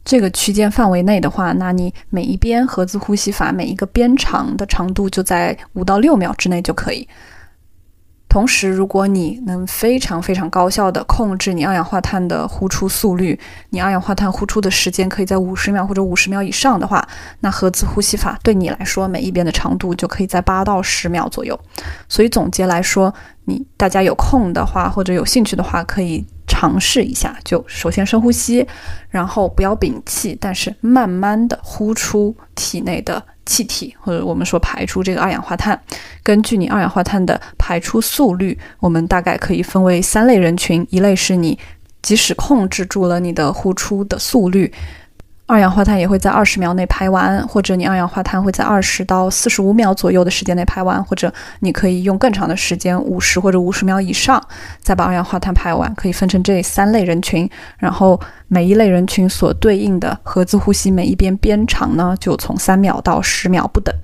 [0.09, 7.09] 这个区间范围内的话，那你每一边盒子呼吸法每一个边长的长度就在五到六秒之内就可以。
[8.29, 13.39] 同时，如果你能非常非常高效的控制你二氧化碳的呼出速率，
[13.71, 17.07] 你二氧化碳呼出的时间可以在五十秒或者五十秒以上的话，
[17.41, 21.59] 那合资呼吸法对你来说每一边的长度就可以在八到十秒左右。
[22.09, 23.15] 所以总结来说，
[23.45, 26.27] 你大家有空的话或者有兴趣的话，可以。
[26.49, 28.67] 尝试一下，就首先深呼吸，
[29.11, 35.81] 然后不要屏气，但是慢慢的呼出体内的气体，或者我们说排出这个二氧化碳。
[36.23, 41.59] 根据你二氧化碳的排出速率，我们大概可以分为三类人群：一类是你
[42.03, 44.71] 即使控制住了你的呼出的速率。
[45.47, 54.45] 二氧化碳也会在二十秒内排完，或者你二氧化碳会在二十到四十五秒左右的时间内排完，或者你可以用更长的时间，五十或者五十秒以上
[54.81, 55.95] 再把二氧化碳排完。
[55.95, 63.95] 可以分成这三类人群，然后每一类人群所对应的盒子呼吸每一边边长呢，就从三秒到十秒不等。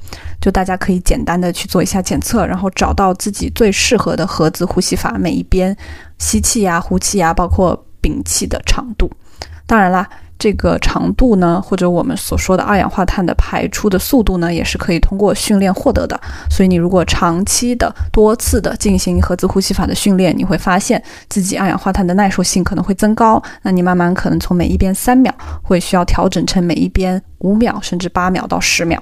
[0.41, 5.77] 就大家可以简单的去做一下检测，然后找到自己最适合的盒子呼吸法，每一边
[6.19, 9.11] 吸气呀、呼气呀，包括屏气的长度。
[9.67, 10.09] 当然啦。
[10.43, 16.21] 这个长度呢，或者我们所说的二氧化碳的排出的速度呢，也是可以通过训练获得的。
[16.51, 23.41] 所以你如果长期的、多次的进行合资呼吸法的训练，你会发现自己二氧化碳的耐受性可能会增高。
[23.63, 25.33] 那你慢慢可能从每一边三秒，
[25.63, 29.01] 会需要调整成每一边五秒，甚至八秒到十秒。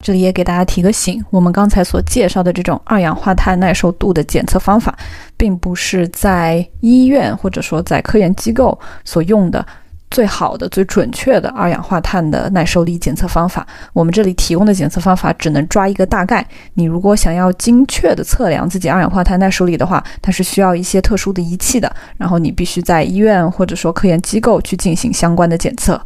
[0.00, 4.96] 这里也给大家提个醒，我们刚才所介绍的这种二氧化碳耐受度的检测方法，
[5.36, 9.62] 并不是在医院或者说在科研机构所用的。
[10.10, 16.46] 最好的、最准确的二氧化碳的耐受力检测方法，我们这里提供的检测方法只能抓一个大概。
[16.74, 21.92] 你如果想要精确的测量自己二氧化碳耐受力的话，它是需要一些特殊的仪器的。
[22.16, 26.00] 然后你必须在医院或者说科研机构去进行相关的检测。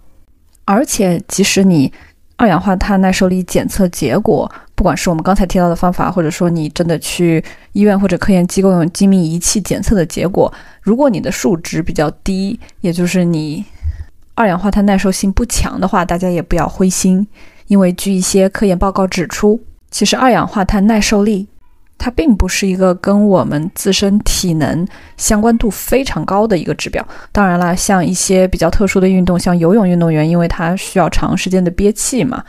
[0.65, 1.93] 而且，即使你
[2.37, 13.63] 二氧化碳耐受力检测结果，不管是我们刚才提到的方法，或者说你真的去医院或者科研机构用精密仪器检测的结果，如果你的数值比较低，也就是你。
[14.39, 17.27] 二氧化碳耐受性不强的话，大家也不要灰心，
[17.67, 19.61] 因为据一些科研报告指出，
[19.91, 21.49] 其实二氧化碳耐受力
[21.99, 24.87] 它并不是一个跟我们自身体能
[25.17, 27.05] 相关度非常高的一个指标。
[27.33, 32.45] 当然了，像一些比较特殊的运动，像游泳运动员，因为他需要长时间的憋气嘛。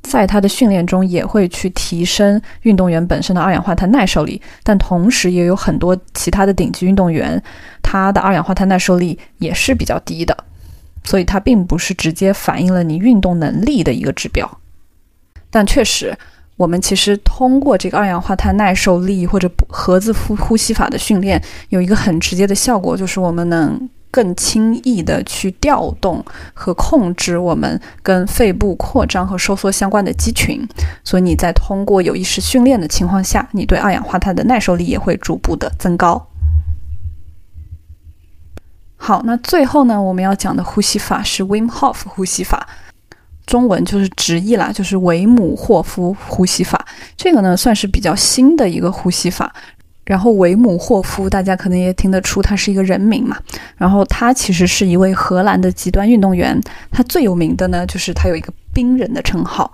[0.00, 7.42] 在他的训练中也会去提升运动员本身的二氧化碳耐受力，但同时也有很多其他的顶级运动员，
[7.82, 10.34] 他的二氧化碳耐受力也是比较低的，
[11.06, 14.58] 所以它并不是直接反映了你运动能力的一个指标。
[15.50, 16.14] 但确实，
[16.58, 23.88] 我们其实通过这个二氧化碳耐受力或者盒子呼呼吸法的训练，有一个很直接的效果，就是我们能。
[24.08, 30.66] 更轻易的去调动和控制我们跟肺部扩张和收缩相关的肌群，
[31.04, 36.26] 所以你在通过有意识训练的情况下，你对二氧化碳的耐受力也会逐步的增高。
[38.96, 42.66] 好，那最后呢，我们要讲的呼吸法是 Wim Hof 呼吸法，
[43.46, 46.84] 中文就是直译啦，就是维姆霍夫呼吸法。
[47.16, 49.52] 这个呢，算是比较新的一个呼吸法。
[50.04, 53.36] 然后维姆霍夫，大家可能也听得出他是一个人名嘛。
[53.76, 56.60] 然后他其实是一位荷兰的极端运动员，
[56.92, 59.68] 他最有名的呢就是他有一个冰人的称号。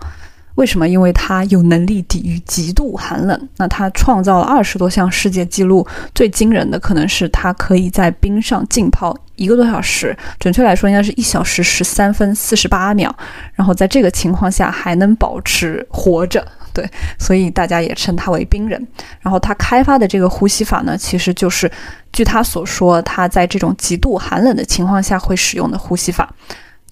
[0.57, 0.87] 为什么？
[0.89, 3.49] 因为他有能力抵御极度寒冷。
[3.57, 13.15] 那他创造了二十多项世界纪录，最惊人的可能是他可以在冰上浸泡一个多小时，准确来说应该是一小时十三分四十八秒。
[13.55, 16.47] 然后在这个情况下还能保持活着。
[16.75, 16.89] 对，
[17.19, 18.89] 所以大家也称他为冰人。
[19.21, 21.71] 然后他开发的这个呼吸法呢，其实就是
[22.13, 26.35] 据他所说，他在这种极度寒冷的情况下会使用的呼吸法。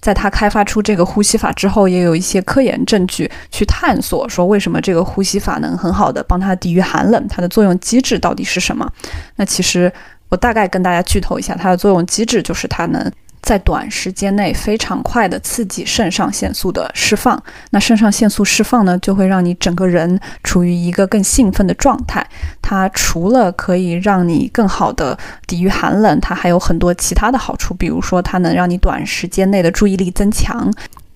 [0.01, 8.91] 在他开发出这个呼吸法之后，也有一些科研证据去探索说，为什么这个呼吸法能很好的帮他抵御寒冷，它的作用机制到底是什么？
[9.35, 9.91] 那其实
[10.29, 13.11] 我大概跟大家剧透一下，它的作用机制就是它能。
[13.41, 22.25] 在短时间内非常快的刺激肾上腺素的释放，那肾上腺素释放呢，就会让你整个人处于一个更兴奋的状态。
[22.61, 25.17] 它除了可以让你更好的
[25.47, 30.71] 抵御寒冷，它还有很多其他的好处，比如说它能让你短时间内的注意力增强，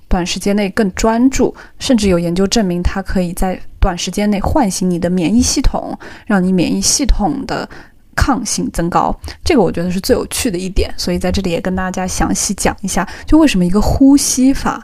[0.08, 7.70] 短时间内更专注，甚至有研究证明它可以在短时间内唤醒你的免疫系统，让你免疫系统的。
[8.26, 14.84] 抗性增高，这个我觉得是最有趣的一点，所以在这里也跟大家详细讲一下，就为什么一个呼吸法，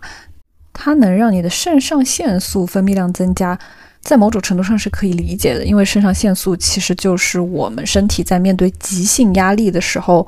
[0.72, 3.58] 它能让你的肾上腺素分泌量增加，
[4.00, 10.28] 在某种程度上是可以理解的，因为肾上腺素其实就是我们身体在面对急性压力的时候，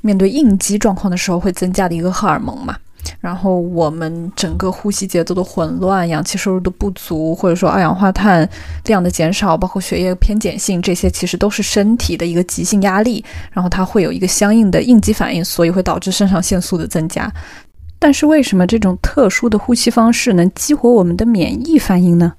[0.00, 2.76] 面对应激状况的时候会增加的一个荷尔蒙嘛。
[3.20, 8.48] 然后我们整个呼吸节奏的混乱、氧气摄入的不足，或者说二氧化碳
[8.84, 17.32] 量的减少，包括血液偏碱性，这些其实都是身体的一个急性压力，然后它会有一个相应的应激反应，所以会导致肾上腺素的增加。
[17.98, 22.32] 但是为什么这种特殊的呼吸方式能激活我们的免疫反应呢？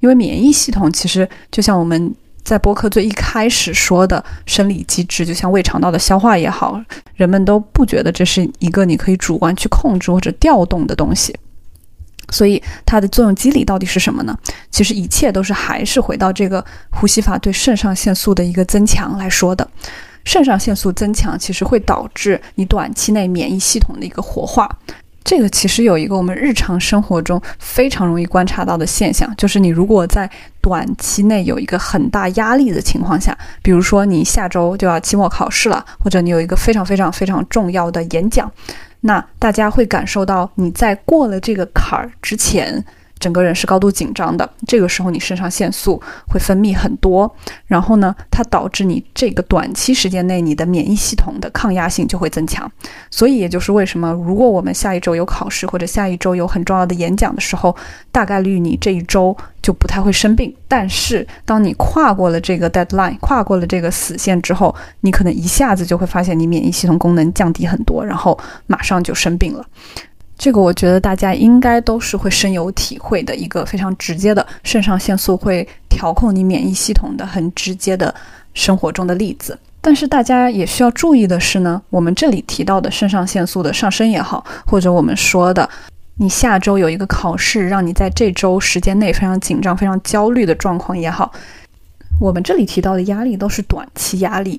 [0.00, 2.14] 因为免疫系统其实就像我们。
[2.42, 6.80] 在播客最一开始说的生理机制，就像胃肠道的消化也好，
[7.14, 11.36] 人们都不觉得这是一个你可以主观去控制或者调动的东西。
[12.32, 14.36] 所以它的作用机理到底是什么呢？
[14.70, 19.68] 其实一切都是还是回到这个呼吸法对肾上腺素的一个增强来说的。
[20.24, 24.68] 肾上腺素增强其实会导致你短期内免疫系统的一个活化。
[25.22, 30.28] 这个其实有一个我们日常生活中非常容易观察到的现象，就是你如果在
[30.60, 38.50] 短期内有一个很大压力的情况下，比如说你下周就要期末考试了，或者你有一个非常非常非常重要的演讲，
[39.02, 42.84] 那大家会感受到你在过了这个坎儿之前。
[43.20, 47.30] 整个人是高度紧张的，这个时候你肾上腺素会分泌很多，
[47.66, 52.68] 然后呢，它导致你这个短期时间内你的免疫系统的抗压性就会增强。
[53.10, 57.76] 所以也就是为什么，如果我们下一周有考试或者下一周有很重要的演讲的时候，
[58.10, 60.54] 大概率你这一周就不太会生病。
[60.66, 69.64] 但是当你跨过了这个 deadline，跨过了这个死线之后，你可能一下子就会发现你免疫系统功能降低很多，然后马上就生病了。
[70.40, 78.14] 这个我觉得大家应该都是会深有体会的一个非常直接的肾上腺素会调控你免疫系统的很直接的
[78.54, 79.58] 生活中的例子。
[79.82, 85.68] 但是大家也需要注意的是呢，我们这里提到的肾上腺素的上升也好，或者我们说的
[86.16, 91.30] 你下周有一个考试，让你在这周时间内非常紧张、非常焦虑的状况也好，
[92.18, 94.58] 我们这里提到的压力都是短期压力。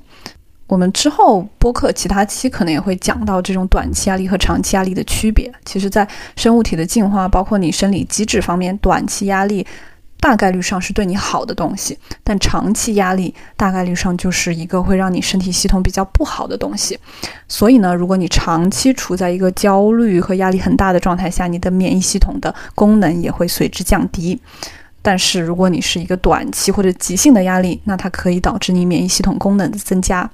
[0.72, 5.52] 我们之后播客其他期可能也会讲到这种短期压力和长期压力的区别。
[5.66, 6.08] 其实，在
[6.38, 9.68] 生物体的进化，包括你生理机制方面，短期压力
[10.22, 16.98] 大概率上是对你好的东西，但长期压力大概率上就是一个会让你身体系统比较不好的东西。
[17.50, 24.40] 所以呢，如果你长期处在一个焦虑和压力很大的状态下，你的免疫系统的功能也会随之降低。
[25.02, 30.32] 但是，如果你是一个短期或者急性的压力，那它可以导致你免疫系统功能的增加。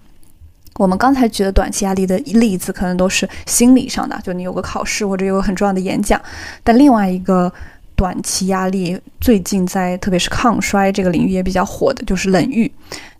[0.77, 6.21] 我们刚才举的短期压力的例子，可能都是心理上的，就你有个考试或者有个很重要的演讲。
[6.63, 7.51] 但另外一个
[7.95, 12.71] 短期压力，最近在特别是抗衰这个领域也比较火的，就是冷浴。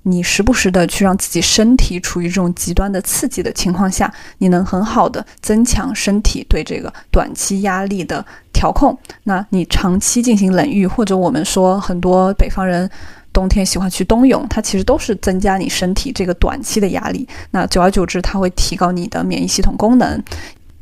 [0.04, 8.98] 你时不时的去让自己身体处于这种极端的刺激的情况下，你能很好的增强身体对这个短期压力的调控。
[9.24, 12.90] 那你长期进行冷浴，或者我们说很多北方人
[13.38, 17.28] 冬天喜欢去冬泳，它其实都是增加你身体这个短期的压力。
[17.52, 20.24] 那久而久之，它会提高你的免疫系统功能。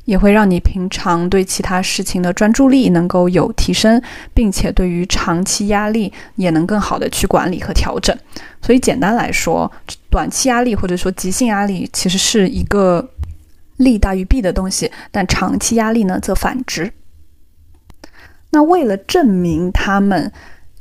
[0.05, 3.99] 也会让你平常对其他事情的专注力能够有提升，
[4.35, 8.15] 并且对于长期压力也能更好的去管理和调整。
[8.61, 9.69] 所以简单来说，
[10.11, 13.09] 短期压力或者说急性压力其实是一个
[13.77, 16.93] 利大于弊的东西，但长期压力呢则反之。
[18.51, 20.31] 那为了证明他们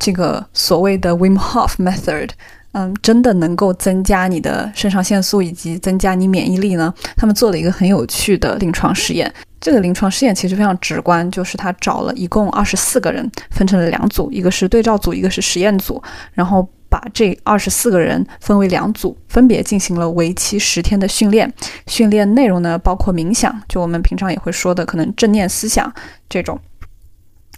[0.04, 2.28] 这个所谓的 Wim Hof Method。
[2.76, 6.92] 嗯，真的能够增加你的肾上腺素以及增加你免疫力呢？
[7.16, 9.32] 他们做了一个很有趣的临床试验。
[9.60, 16.02] 这个临床试验其实非常直观，就是他找了一共二十四个人，分成了两组，一个是对照组，一个是实验组。
[16.32, 21.50] 然后把这二十四个人分为两组，分别进行了为期十天的训练。
[21.86, 25.90] 训练内容呢，包括冥想，就我们平常也会说的可能正念思想
[26.28, 26.58] 这种。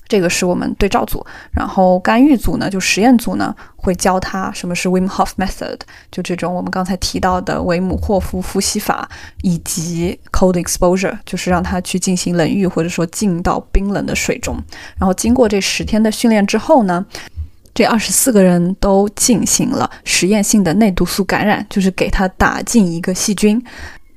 [0.08, 5.78] 这个是我们对照组，然后干预组呢，就实验组呢，会教他什么是 Wim Hof Method，
[6.10, 9.08] 就这种我们刚才提到的维姆霍夫呼吸法，
[9.42, 14.56] 以及 Cold Exposure，就是让他去进行冷浴或者说进到冰冷的水中。
[14.96, 17.04] 然后经过这十天的训练之后呢，
[17.74, 23.62] 这二十四个人都进行了实验性的内毒素感染，就是给他打进一个细菌。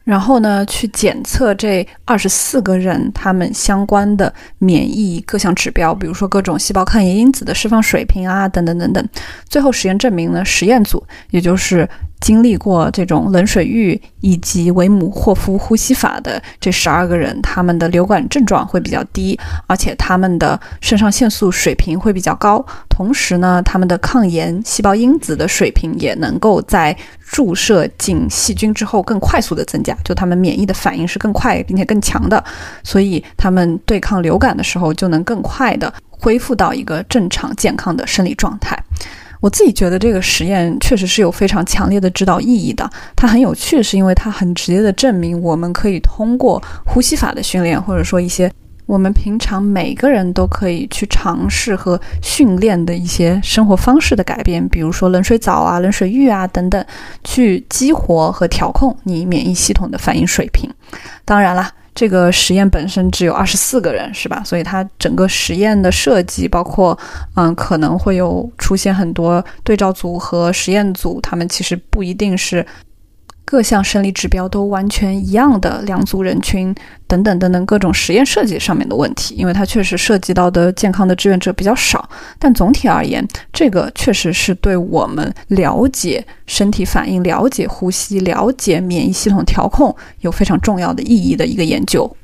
[0.10, 9.08] 然后呢，去检测这二十四个人他们相关的免疫各项指标，比如说各种细胞抗炎因子的释放水平啊，等等等等。
[9.48, 11.88] 最后实验证明呢，实验组也就是。
[12.22, 22.64] 经历过这种冷水浴以及维姆霍夫呼吸法的这十二个人，他们的流感症状会比较低，而且他们的肾上腺素水平会比较高。
[22.90, 32.44] 同时呢，他们的抗炎细胞因子的水平也能够在注射进细菌之后更快速的增加，就他们免疫的反应是更快并且更强的，
[32.84, 38.78] 所以他们对抗流感的时候就能更快的恢复到一个正常健康的生理状态。
[39.40, 42.90] 我自己觉得这个实验确实是有非常强烈的指导意义的。
[43.16, 48.52] 它很有趣，是因为它很直接的证明，我们可以通过呼吸法的训练，或者说一些
[48.86, 56.86] 我们平常每个人都可以去尝试和训练的一些生活方式的改变，比如说冷水澡啊、冷水浴啊等等，
[57.24, 60.70] 去激活和调控你免疫系统的反应水平。
[61.24, 61.70] 当然了。
[62.00, 64.42] 这个实验本身只有二十四个人，是吧？
[64.46, 66.98] 所以它整个实验的设计，包括
[67.36, 72.66] 嗯，可能会有出现很多对照组和实验组，他们其实不一定是。
[73.50, 76.72] 各项生理指标都完全一样的两组人群，
[77.08, 82.08] 等等等等各种实验设计上面的问题，因为它确实涉及到的健康的志愿者比较少。
[82.38, 92.16] 但总体而言，这个确实是对我们了解身体反应、了解呼吸、了解免疫系统调控有非常重要的意义的一个研究。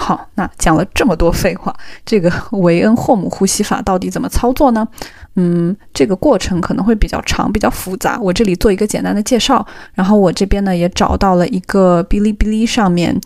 [0.00, 1.74] 好，那讲了这么多废话，
[2.06, 4.86] 这个维恩霍姆呼吸法到底怎么操作呢？
[5.34, 8.16] 嗯，这个过程可能会比较长，比较复杂。
[8.20, 13.20] 我这里做一个简单的介绍，然后我这边呢也找到了一个哔哩哔哩上面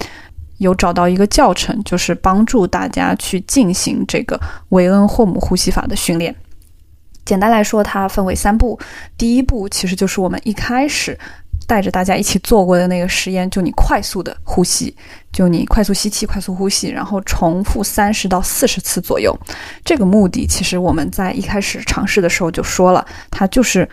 [0.57, 6.35] 有找到一个教程，就是帮助大家去进行这个维恩霍姆呼吸法的训练。
[7.27, 8.81] 简单来说，它分为三步，
[9.19, 11.19] 第一步其实就是我们一开始。
[11.67, 14.95] 带着大家一起做过的那个实验，就你快速的呼吸，
[15.33, 19.37] 就你快速吸气、快速呼吸，然后重复三十到四十次左右。
[19.85, 23.89] 这个目的其实我们在一开始尝试的时候就说了，它就是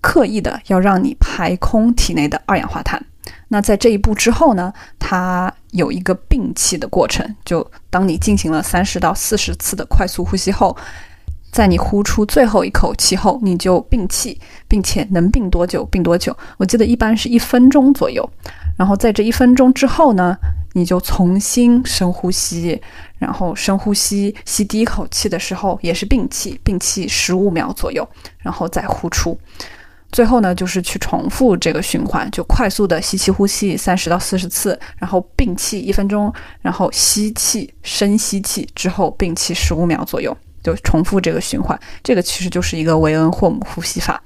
[0.00, 3.04] 刻意的要让你排空体内的二氧化碳。
[3.48, 10.76] 那在这一步之后呢，它有一个摒气的过程，就当你进行了三十到四十次的快速呼吸后。
[11.50, 16.36] 在你呼出最后一口气后，你就屏气，并且能闭多久闭多久。
[16.58, 18.28] 我记得一般是一分钟左右。
[18.78, 20.36] 然后在这一分钟之后呢，
[20.72, 22.80] 你就重新深呼吸，
[23.18, 29.38] 然后深呼吸，吸第一口气的时候也是屏气，屏气十五秒左右，然后再呼出。
[30.12, 36.32] 最后呢，就是去重复这个循环，就快速的吸气呼吸三十到四十次，然后屏气一分钟，
[36.62, 40.36] 然后吸气深吸气之后屏气十五秒左右。
[40.62, 44.22] 就重复这个循环，这个其实就是一个维恩霍姆呼吸法。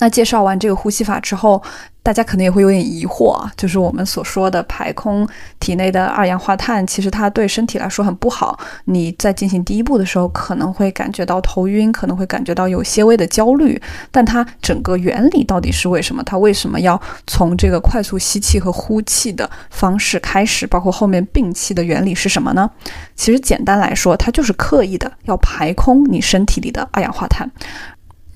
[0.00, 1.62] 那介绍完这个呼吸法之后，
[2.08, 5.28] 大家可能也会有点疑惑啊，就是我们所说的排空
[5.60, 8.58] 体内的二氧化碳，其实它对身体来说很不好。
[8.86, 13.78] 你在进行第一步的时候，可能会感觉到头晕，可能会感觉到有些微的焦虑。
[14.10, 16.22] 但它整个原理到底是为什么？
[16.22, 20.66] 它为什么要从这个快速吸气和呼气的方式开始？
[20.66, 22.70] 包括后面摒气的原理是什么呢？
[23.16, 27.50] 其实简单来说，它就是刻意的要排空你身体里的二氧化碳。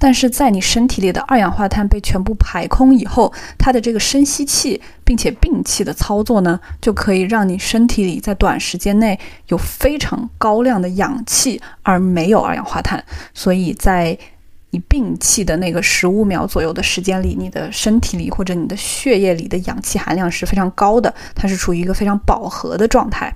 [0.02, 9.16] 但是在你身体里的二氧化碳被全部排空以后，它的这个深吸气并且摒气的操作呢，就可以让你身体里在短时间内
[9.46, 13.04] 有非常高量的氧气，而没有二氧化碳。
[13.32, 14.18] 所以在
[14.70, 23.32] 你摒气的那个十五秒左右的时间里，你的身体里或者你的血液里的氧气含量是非常高的，它是处于一个非常饱和的状态。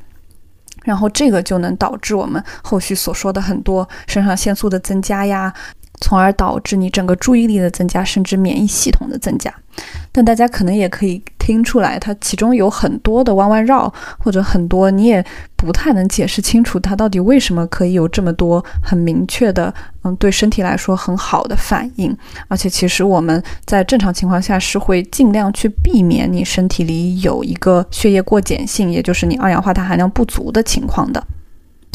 [0.85, 5.53] 然后这个就能导致我们后续所说的很多肾上腺素的增加呀。
[6.01, 9.53] 从而导致你整个注意力的增加，甚至免疫系统的增加。
[10.11, 15.23] 但大家可能也可以听出来，它其中有很多的弯弯绕，或者很多你也
[15.55, 22.17] 不太能解释清楚它到底为什么可以有这么多很明确的，嗯，对身体来说很好的反应。
[22.49, 31.23] 而且其实我们在正常情况下是会尽量去避免你身体里有一个血液过碱性，也就是你二氧化碳含量不足的情况的。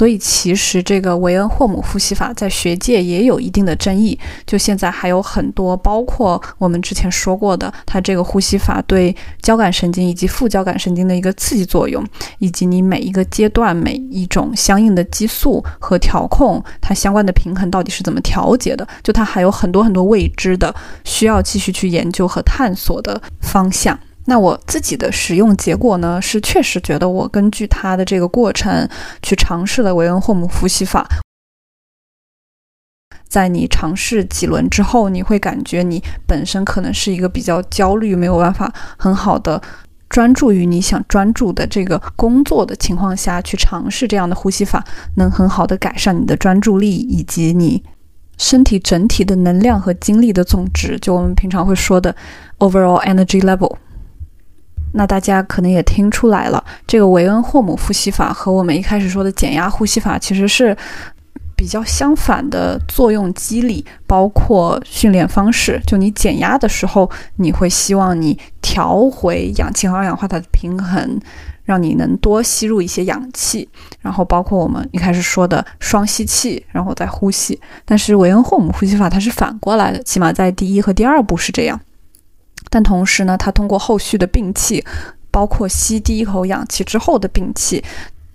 [0.01, 4.17] 所以，其实这个维恩霍姆呼吸法在学界也有一定的争议。
[4.47, 12.03] 就现在还有很多，包括我们之前说过的，它这个呼吸法对交感神经以及副交感神经的一个刺激作用，
[12.39, 18.87] 以及你每一个阶段每一种相应的激素和调控，它相关的平衡到底是怎么调节的？
[19.03, 20.73] 就它还有很多很多未知的，
[21.03, 23.99] 需要继续去研究和探索的方向。
[24.25, 28.87] 那我自己的使用结果呢，是确实觉得我根据它的这个过程
[29.21, 31.07] 去尝试了维恩霍姆呼吸法，
[33.27, 39.61] 在你尝试几轮之后，你会感觉你本身可能是一个比较焦虑，没有办法很好的
[40.07, 44.85] 专注于你想专注的这个工作的情况下去尝试这样的呼吸法，
[45.15, 47.83] 能很好的改善你的专注力以及你
[48.37, 52.15] 身体整体的能量和精力的总值，就我们平常会说的
[52.59, 53.75] overall energy level。
[54.93, 60.75] 那大家可能也听出来了，这个维恩霍姆呼吸法和我们一开始说的减压呼吸法其实是
[61.55, 65.79] 比较相反的作用机理，包括训练方式。
[65.85, 71.19] 就你减压的时候，你会希望你调回氧气和二氧化碳的平衡，
[71.63, 73.69] 让你能多吸入一些氧气。
[73.99, 77.59] 然后包括我们一开始说的双吸气，然后再呼吸。
[77.85, 81.79] 但是维恩霍姆呼吸法它是反过来的，起码在第一和第二步是这样。
[82.69, 84.83] 但同时呢，它通过后续的摒气，
[85.29, 87.83] 包括吸第一口氧气之后的摒气，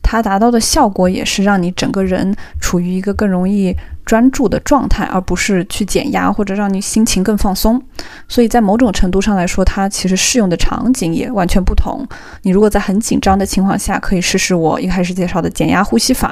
[0.02, 3.74] 它达到的效果也是让你整个人处于一个更容易
[4.04, 7.82] 专注的状态，而不是去减压或者让你心情更放松。
[8.28, 12.06] 所以在某种程度上来说，它其实适用的场景也完全不同。
[12.42, 16.30] 你如果在很紧张的情况下，可以试试我一开始介绍的减压呼吸法；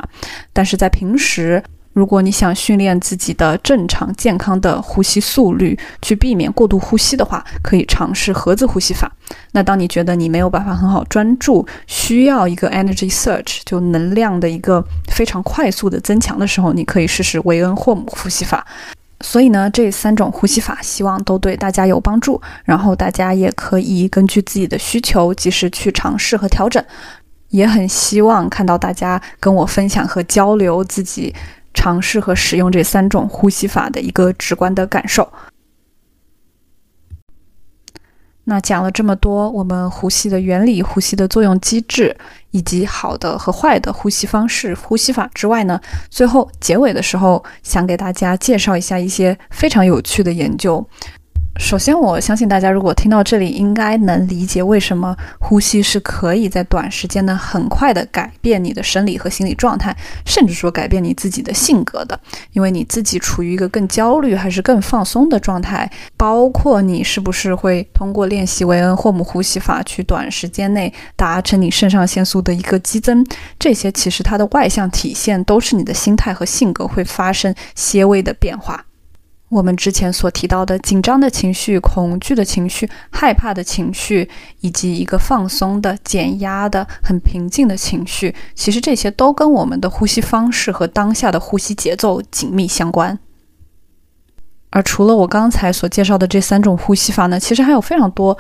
[0.53, 1.63] 但是在平时，
[1.95, 9.11] 如果你想训练自己的正常健康的呼吸速率，去避免过度呼吸的话，可以尝试盒子呼吸法。
[9.53, 18.67] 那当你觉得你没有办法很好专注，需要一个 energy surge，就能量的一个非常快速的增强的时候，你可以试试维恩霍姆呼吸法。
[19.21, 26.85] 所以呢，这三种呼吸法希望都对大家有帮助，然后大家也可以根据自己的需求及时去尝试和调整。
[27.51, 31.33] 也很希望看到大家跟我分享和交流自己。
[31.75, 35.31] 尝试和使用这三种呼吸法的一个直观的感受。
[38.47, 42.15] 那讲了这么多，我们呼吸的原理、呼吸的作用机制，
[42.51, 45.81] 以及好的和坏的呼吸方式、呼吸法之外呢，
[46.11, 50.87] 最后结尾的时候，想给大家介绍一下一些非常有趣的研究。
[51.57, 62.19] 首先，我相信大家如果听到这里，应该能理解为什么呼吸是可以在短时间内很快的改变你的生理和心理状态，甚至说改变你自己的性格的。
[62.53, 73.25] 因为你自己处于一个更焦虑还是更放松的状态，包括你是不是会通过练习维恩霍姆呼吸法去短时间内达成你肾上腺素的一个激增，
[73.59, 78.85] 这些其实它的外向体现都是你的心态和性格会发生些微的变化。
[79.55, 84.29] 我们之前所提到的紧张的情绪、恐惧的情绪、害怕的情绪，
[84.59, 93.17] 以及一个放松的、减压的、很平静的情绪，其实这些都跟我们的呼吸方式和当下的呼吸节奏紧密相关。
[94.71, 98.37] 而除了我刚才所介绍的这三种呼吸法呢，其实还有非常多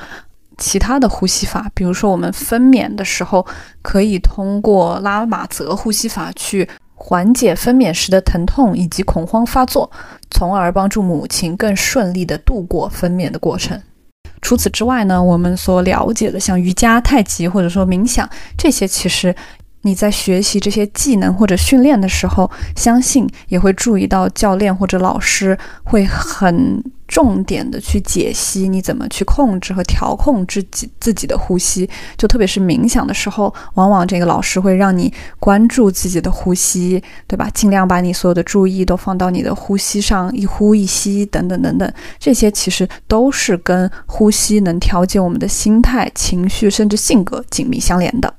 [0.58, 1.70] 其他的呼吸法。
[1.74, 3.46] 比如说，我们分娩的时候
[3.82, 9.88] 可以通过拉马泽呼吸法去缓解分娩时的疼痛以及恐慌发作。
[10.34, 13.80] 从而帮助母亲更顺利的度过分娩的过程。
[14.42, 18.28] 除此之外呢，我们所了解的像瑜伽、太极或者说冥想
[18.58, 19.34] 这些，其实。
[19.84, 31.88] 你在学习这些技能或者训练的时候，相信也会注意到教练或者老师会很重点的去解析你怎么去控制和调控自己自己的呼吸。
[32.16, 37.50] 就特别是冥想的时候，往往这个老师会让你关注自己的呼吸，对吧？
[37.52, 48.34] 尽量把你所有的注意都放到你的呼吸上，一呼一吸等等等等，这些其实都是跟呼吸能调节我们的心态、情绪甚至性格紧密相连的。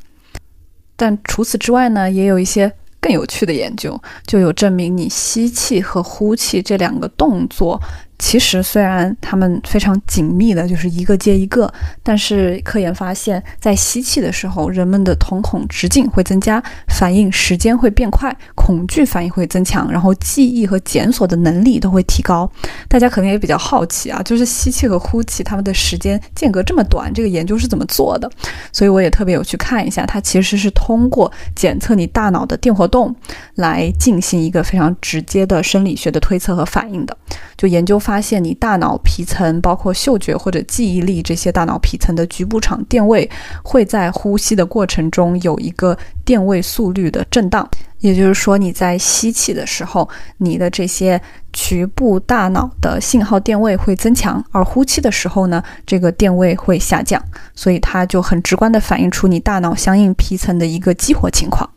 [0.96, 7.80] 但除此之外呢，也有一些更有趣的研究，就有证明你吸气和呼气这两个动作。
[8.18, 11.72] 其实虽然他们非常紧密的，就是一个接一个，
[12.02, 22.50] 但是科研发现，在吸气的时候，人们的瞳孔直径会增加，反应时间会变快，恐惧反应会增强，然后记忆和检索的能力都会提高。
[22.88, 28.32] 大家可能也比较好奇啊，就是吸气和呼气，他们的时间间隔这么短，这个研究是怎么做的？
[28.72, 33.14] 所以我也特别有去看一下，它其实是通过检测你大脑的电活动
[33.56, 37.18] 来进行一个非常直接的生理学的推测和反应的，
[37.58, 38.00] 就研究。
[38.06, 43.28] 发现你大脑皮层，包括嗅觉或者记忆力这些大脑皮层的局部场电位，
[43.64, 47.68] 会在呼吸的过程中有一个电位速率的震荡。
[48.02, 50.08] 也就是说，你在吸气的时候，
[50.38, 51.20] 你的这些
[51.52, 57.20] 局部大脑的信号电位会增强；而呼气的时候呢，这个电位会下降。
[57.56, 61.68] 所以它就很直观地反映出你大脑相应皮层的一个激活情况。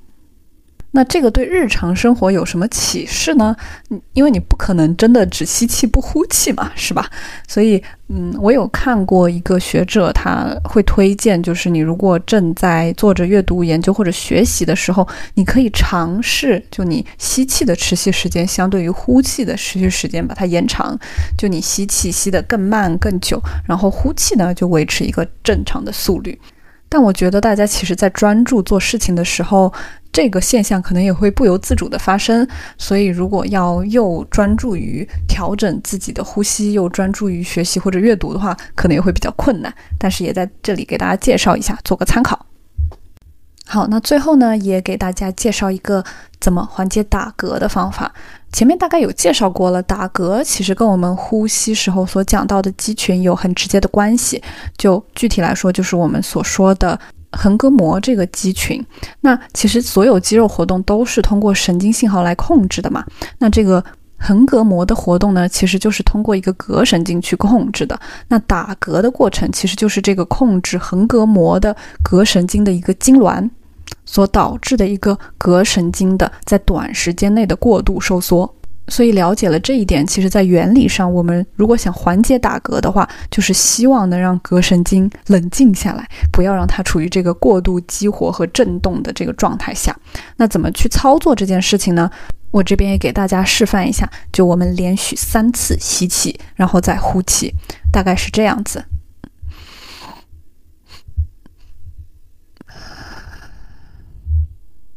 [0.93, 3.55] 那这个对日常生活有什么启示呢？
[4.15, 7.09] 因为你不可能真的只吸气不呼气嘛，是吧？
[7.47, 20.99] 所以，嗯，我有看过一个学者，他会推荐，就是你如果正在做着阅读、研究或者学习的时候，你可以尝试，就你吸气的持续时间相对于呼气的持续时间把它延长，
[21.37, 26.41] 就你吸气吸得更慢更久，然后呼气呢就维持一个正常的速率。
[26.89, 29.73] 但我觉得大家其实，在专注做事情的时候，
[30.11, 32.49] 这个现象可能也会不由自主的发生。
[32.79, 39.73] 所以，如果要又专注于调整自己的呼吸，又专注于学习或者阅读的话，可能也会比较困难。
[39.99, 42.48] 但是，也在这里给大家介绍一下，做个参考。
[43.71, 46.03] 好，那最后呢，也给大家介绍一个
[46.41, 48.11] 怎么缓解打嗝的方法。
[48.51, 54.43] 前面大概有介绍过了，打嗝其实跟我们呼吸时候所讲到的肌群有很直接的关系。
[54.79, 56.99] 就具体来说，就是我们所说的
[57.33, 58.83] 横膈膜这个肌群。
[59.21, 63.05] 那其实所有肌肉活动都是通过神经信号来控制的嘛。
[63.37, 63.85] 那这个
[64.17, 68.01] 横膈膜的活动呢，其实就是通过一个膈神经去控制的。
[68.29, 73.47] 那打嗝的过程，其实就是这个控制横膈膜的膈神经的一个痉挛。
[74.05, 78.55] 所导致的一个膈神经的在短时间内的过度收缩，
[78.89, 89.95] 所以了解了这一点，其实，在原理上，我们如果想缓解打嗝的话，就是希望能让膈神经冷静下来，不要让它处于这个过度激活和震动的这个状态下。
[90.37, 92.11] 那怎么去操作这件事情呢？
[92.51, 97.55] 我这边也给大家示范一下，就我们连续三次吸气，然后再呼气，
[97.93, 98.83] 大概是这样子。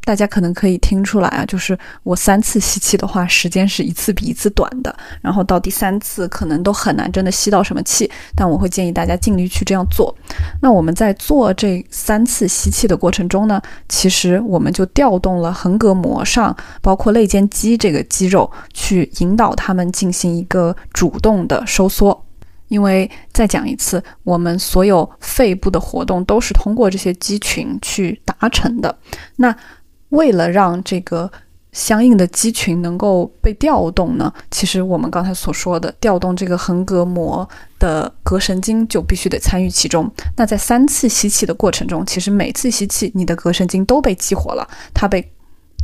[0.04, 10.14] 大家可能可以听出来啊，就是我三次吸气的话，时间是一次比一次短的，然后到第三次可能都很难真的吸到什么气，但我会建议大家尽力去这样做。
[10.60, 22.26] 那我们在做这三次吸气的过程中呢，其实我们就调动了横膈膜上包括肋间肌这个肌肉，去引导它们进行一个主动的收缩。
[22.68, 28.98] 因为再讲一次，我们所有肺部的活动都是通过这些肌群去达成的。
[29.36, 29.54] 那
[30.12, 31.30] 为了让这个
[31.72, 37.48] 相应的肌群能够被调动呢，其实我们刚才所说的调动这个横膈膜
[37.78, 40.10] 的膈神经就必须得参与其中。
[40.36, 45.26] 那在三次吸气的过程中，其实每次吸气，你的膈神经都被激活了，它被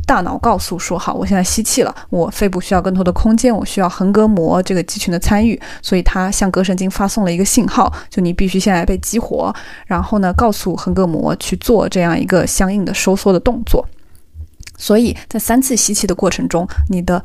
[0.05, 9.51] 大脑告诉说：“好，我现在吸气了，我肺部需要更多的空间，我需要横膈膜这个肌群的参与，所以它向膈神经发送了一个信号，就你必须现在被激活，
[9.87, 13.83] 然后呢，告诉横膈膜去做这样一个相应的收缩的动作。”
[14.79, 17.23] 所以在三次吸气的过程中，你的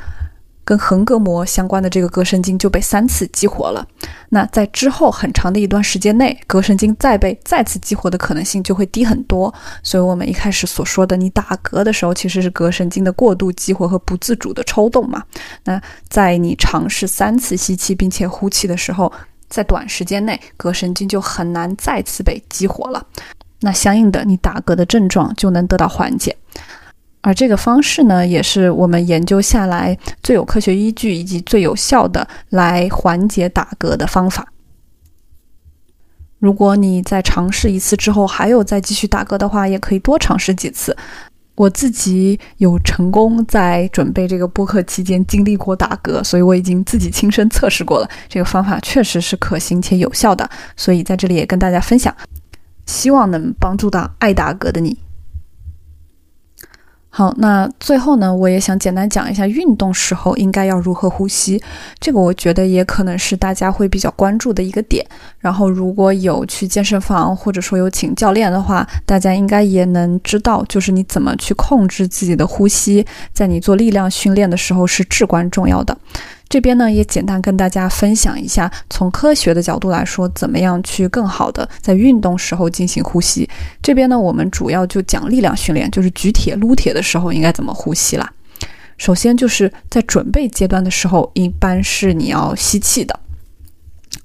[0.66, 3.86] 跟横膈膜相关的这个膈神经就被三次激活了。
[4.30, 9.52] 那在之后很长的一段时间内，膈神经再被再次激活的可能性就会低很多。
[9.82, 15.22] 所以，我们一开始所说的，你打嗝的时候其实是膈神经的过度激活和不自主的抽动嘛。
[15.64, 19.12] 那在你尝试三次吸气并且呼气的时候，
[19.48, 23.06] 在短时间内，膈神经就很难再次被激活了。
[23.60, 26.34] 那相应的，你打嗝的症状就能得到缓解。
[27.24, 34.46] 而这个方式呢，也是我们研究下来最有科学依据以及最有效的来缓解打嗝的方法。
[36.38, 40.94] 如果你在尝试一次之后还有再继续打嗝的话，也可以多尝试几次。
[41.54, 48.10] 我自己有成功在准备这个播客期间经历过打嗝，所以我已经自己亲身测试过了。
[48.28, 50.46] 这个方法确实是可行且有效的，
[50.76, 52.14] 所以在这里也跟大家分享，
[52.84, 54.98] 希望能帮助到爱打嗝的你。
[57.16, 61.62] 好，那最后呢，我也想简单讲一下运动时候应该要如何呼吸。
[62.00, 65.06] 这个我觉得也可能是大家会比较关注的一个点。
[65.38, 75.96] 然后如果有去健身房或者说有请教练的话，大家应该也能知道，就是你怎么去控制自己的呼吸，在你做力量训练的时候是至关重要的。
[76.54, 83.50] 这边呢，也简单跟大家分享一下，从科学的角度来说，怎么样去更好的在运动时候进行呼吸。
[83.82, 88.32] 这边呢，我们主要就讲力量训练，就是举铁、撸铁的时候应该怎么呼吸啦。
[88.98, 93.12] 首先就是在准备阶段的时候，一般是你要吸气的；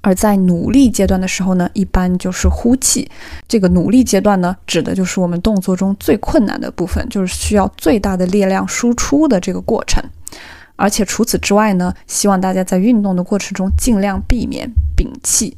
[0.00, 3.10] 而在努力阶段的时候呢，一般就是呼气。
[3.48, 10.00] 这个努力阶段呢，指的就是我们动作中最困难的部分，就是需要最大的力量输出的这个过程。
[10.80, 14.66] 而且除此之外呢，希望大家在运动的过程中尽量避免
[14.96, 15.54] 屏气。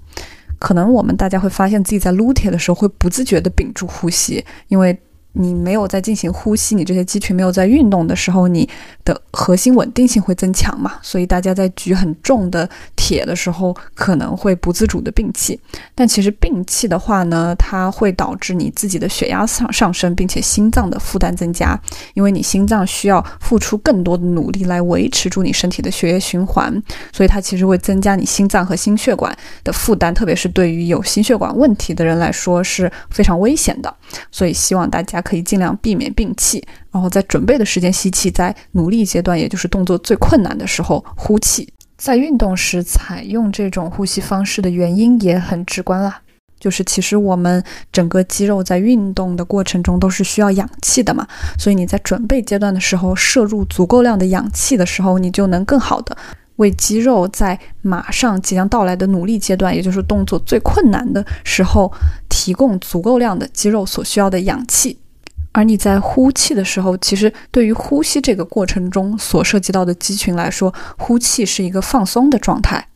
[0.58, 5.00] 可能我们大家会发现自己在撸铁的时候会不自觉地屏住呼吸，因为。
[5.34, 8.68] 你没有在进行呼吸，你这些肌群没有在运动的时候，你
[9.02, 10.94] 的核心稳定性会增强嘛？
[11.00, 15.58] 所以大家在举很重的铁的时候，可能会不自主的摒气。
[15.94, 21.80] 但其实摒气的话呢，它会导致你自己的血压上上升，并且心脏的负担增加，
[22.12, 26.70] 因为你心脏需要付出更多的努力来维持住你身体的血液循环，
[27.10, 29.34] 所以它其实会增加你心脏和心血管
[29.64, 33.94] 的负担，特别是对于有心血管问题的人来说是非常危险的。
[34.30, 35.21] 所以希望大家。
[35.22, 41.72] 可以尽量避免摒气，然后在准备的时间吸气，在努力阶段，也就是动作最困难的时候呼气。
[41.96, 46.20] 在运动时采用这种呼吸方式的原因也很直观啦，
[46.58, 47.62] 就是其实我们
[47.92, 51.24] 整个肌肉在运动的过程中都是需要氧气的嘛，
[51.56, 56.16] 所以你在准备阶段的时候摄入足够量的氧气的时候，你就能更好的
[56.56, 61.92] 为肌肉在马上即将到来的努力阶段，也就是动作最困难的时候，
[62.28, 64.98] 提供足够量的肌肉所需要的氧气。
[65.52, 72.88] 而你在呼气的时候，其实对于呼吸这个过程中所涉及到的肌群来说，呼气是一个放松的状态。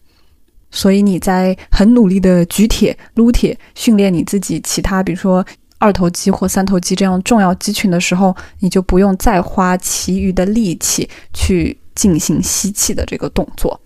[0.71, 5.45] 所以你在很努力的举铁、撸铁，训练你自己其他，比如说
[5.79, 13.81] 二头肌或三头肌这样重要肌群的时候，你就不用再花其余的力气去进行吸气的这个动作。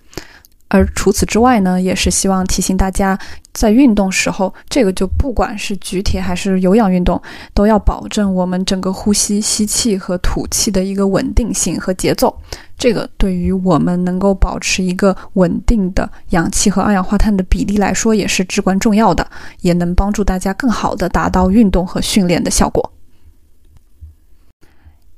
[0.70, 3.18] 而除此之外呢，也是希望提醒大家，
[3.52, 7.20] 在运动时候，这个就不管是举铁还是有氧运动，
[7.52, 12.34] 都要保证我们整个呼吸吸气和吐气的一个稳定性和节奏。
[12.78, 19.28] 这个对于我们能够保持一个稳定的氧气和二氧化碳的比例来说，也是至关重要的，
[19.62, 22.92] 也能帮助大家更好的达到运动和训练的效果。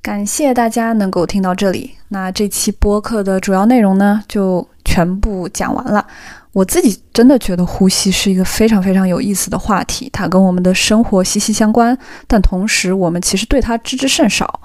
[0.00, 1.92] 感谢大家能够听到这里。
[2.08, 6.06] 那这期播客的主要内容呢，就全部讲完了。
[6.52, 11.96] 我自己真的觉得呼吸是一个非常非常有意思的话题，它跟我们的生活息息相关。
[12.26, 14.60] 但同时，我们其实对它知之甚少。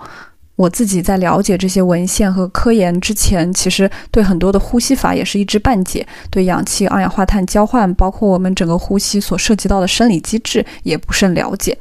[0.57, 11.77] 我自己在了解这些文献和科研之前，其实对很多的呼吸法也是一知半解，对氧气、二氧化碳交换，包括我们整个呼吸所涉及到的生理机制，也不甚了解。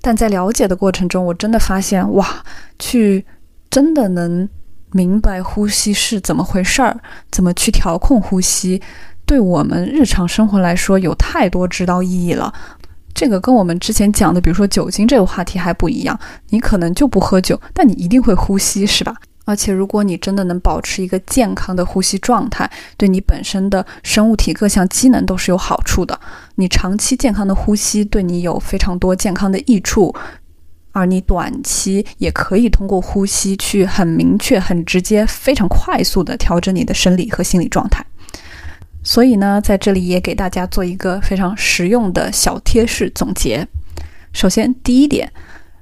[0.00, 2.42] 但在了解的过程中，我真的发现，哇，
[2.78, 3.26] 去
[3.68, 4.48] 真的能
[4.94, 6.96] 明白呼吸是怎么回事儿，
[7.32, 8.80] 怎么去调控呼吸，
[9.26, 12.54] 对我们日常生活来说有太多指导意义了。
[13.12, 16.16] 这个跟我们之前讲的，比如说酒精这个话题还不一样，
[16.50, 19.16] 你可能就不喝酒，但你一定会呼吸，是吧？
[19.44, 26.18] 而且，如果你真的能保持一个健康的呼吸状态，对你本身的生物体各项机能都是有好处的。
[26.54, 30.14] 你长期健康的呼吸对你有非常多健康的益处，
[30.94, 38.02] 而你短期也可以通过呼吸去很明确、很直接、非常快速的调整你的生理和心理状态。
[39.02, 43.66] 所以呢，在这里也给大家做一个非常实用的小贴士总结。
[44.32, 45.30] 首先，第一点。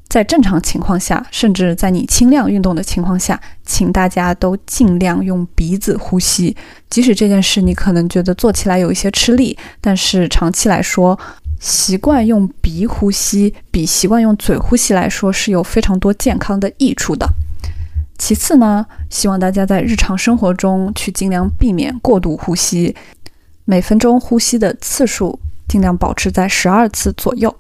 [0.09, 6.55] 在正常情况下，甚至在你轻量运动的情况下，请大家都尽量用鼻子呼吸。
[6.91, 11.19] 即使这件事你可能觉得做起来有一些吃力，但是长期来说，
[11.63, 17.25] 习惯用鼻呼吸比习惯用嘴呼吸来说是有非常多健康的益处的。
[18.19, 22.95] 其次呢，希望大家在日常生活中去尽量避免过度呼吸，
[23.65, 27.55] 每分钟呼吸的次数尽量保持在十二次左右。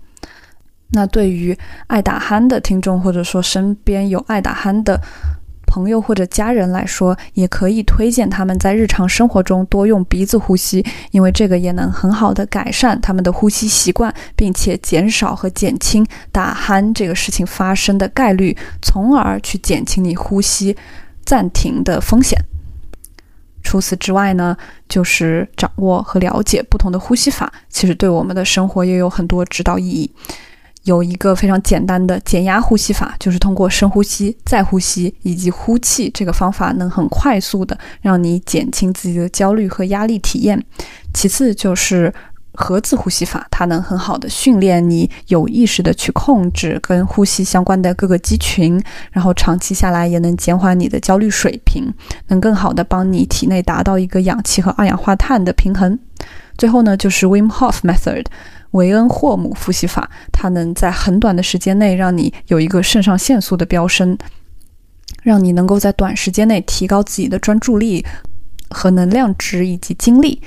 [0.90, 1.56] 那对于
[1.86, 5.00] 爱打鼾的听众，或者说身边有爱打鼾的
[5.72, 20.76] 朋友或者家人来说，也可以推荐他们在日常生活中多用鼻子呼吸，因为这个也能很好的改善他们的呼吸习惯，并且减少和减轻打鼾这个事情发生的概率，从而去减轻你呼吸
[21.24, 22.38] 暂停的风险。
[23.62, 24.54] 除此之外呢，
[24.90, 30.10] 就是掌握和了解不同的呼吸法，其实对我们的生活也有很多指导意义。
[30.84, 40.60] 有一个非常简单的减压呼吸法，就是通过深呼吸、再呼吸以及呼气这个方法，能很快速的让你减轻自己的焦虑和压力体验。
[41.14, 42.12] 其次就是
[42.54, 48.82] 盒子呼吸法，它能很好的训练你有意识的去控制跟呼吸相关的各个肌群，
[49.12, 51.94] 然后长期下来也能减缓你的焦虑水平，
[52.26, 55.96] 能更好的帮你体内达到一个氧气和二氧化碳的平衡。
[56.58, 58.26] 最后呢，就是 Wim Hof Method。
[58.72, 64.18] 维恩霍姆复习法，它能在很短的时间内让你有一个肾上腺素的飙升，
[65.22, 68.04] 让你能够在短时间内提高自己的专注力
[68.70, 70.42] 和能量值以及精力，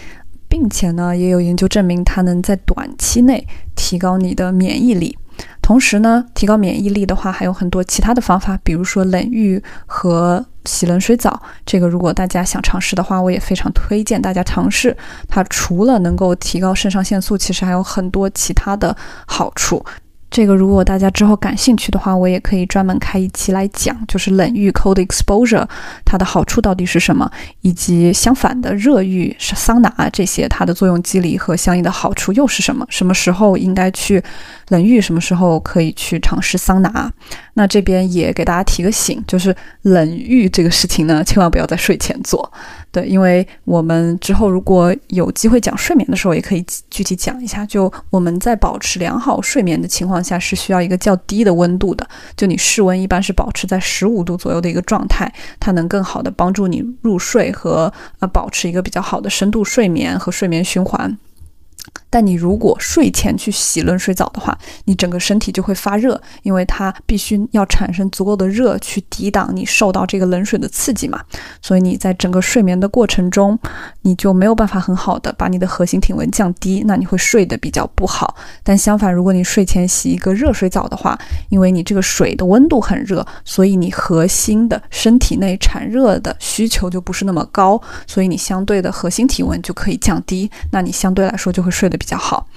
[0.47, 5.17] 并且呢，也有研究证明它能在短期内提高你的免疫力。
[5.61, 10.45] 同时呢，提高免疫力的话，还有很多其他的方法，比如说冷浴和。
[10.67, 14.97] 洗冷水澡，这个如果大家想尝试的话，我也非常推荐大家尝试。
[15.27, 18.97] 它除了能够提高肾上腺素，其实还有很多其他的
[19.27, 19.85] 好处。
[20.35, 25.65] 这个如果大家之后感兴趣的话，我也可以专门开一期来讲，就是冷浴 （cold exposure）
[26.03, 27.31] 它的好处到底是什么，
[27.61, 32.85] 以及相反的热浴桑拿这些它的作用机理和相应的好处又是什么？
[32.89, 34.21] 什么时候应该去
[34.67, 37.09] 冷浴，什么时候可以去尝试桑拿？
[37.53, 42.51] 那这边也给大家提个醒，就是冷浴这个事情呢，千万不要在睡前做。
[42.95, 47.65] 对，因为我们之后如果有机会讲睡眠的时候，也可以具体讲一下。
[47.65, 52.07] 就我们在保持良好睡眠的情况下，是需要一个较低的温度的。
[52.37, 61.17] 就你室温一般是保持在十五度左右的一个状态，它能更好的帮助你入睡和呃保持一个比较好的深度睡眠和睡眠循环。
[62.09, 71.21] 但你如果睡前去洗冷水澡的话，你整个身体就会发热，因为它必须要产生足够的热去抵挡你受到这个冷水的刺激嘛。
[71.61, 73.57] 所以你在整个睡眠的过程中，
[74.01, 78.35] 你就没有办法很好的把你的核心体温降低，那你会睡得比较不好。
[78.63, 81.17] 但相反，如果你睡前洗一个热水澡的话，
[81.49, 92.47] 因为你这个水的温度很热，所以你核心的身体内产热的需求就不是那么高，所以你相对的核心体温就可以降低，那你相对来说就会睡得比较好，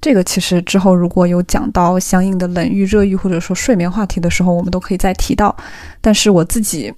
[0.00, 5.54] 这个其实之后如果有讲到相应的冷浴、热浴或者说睡眠话题的时候，我们都可以再提到。
[6.00, 6.92] 但是我自己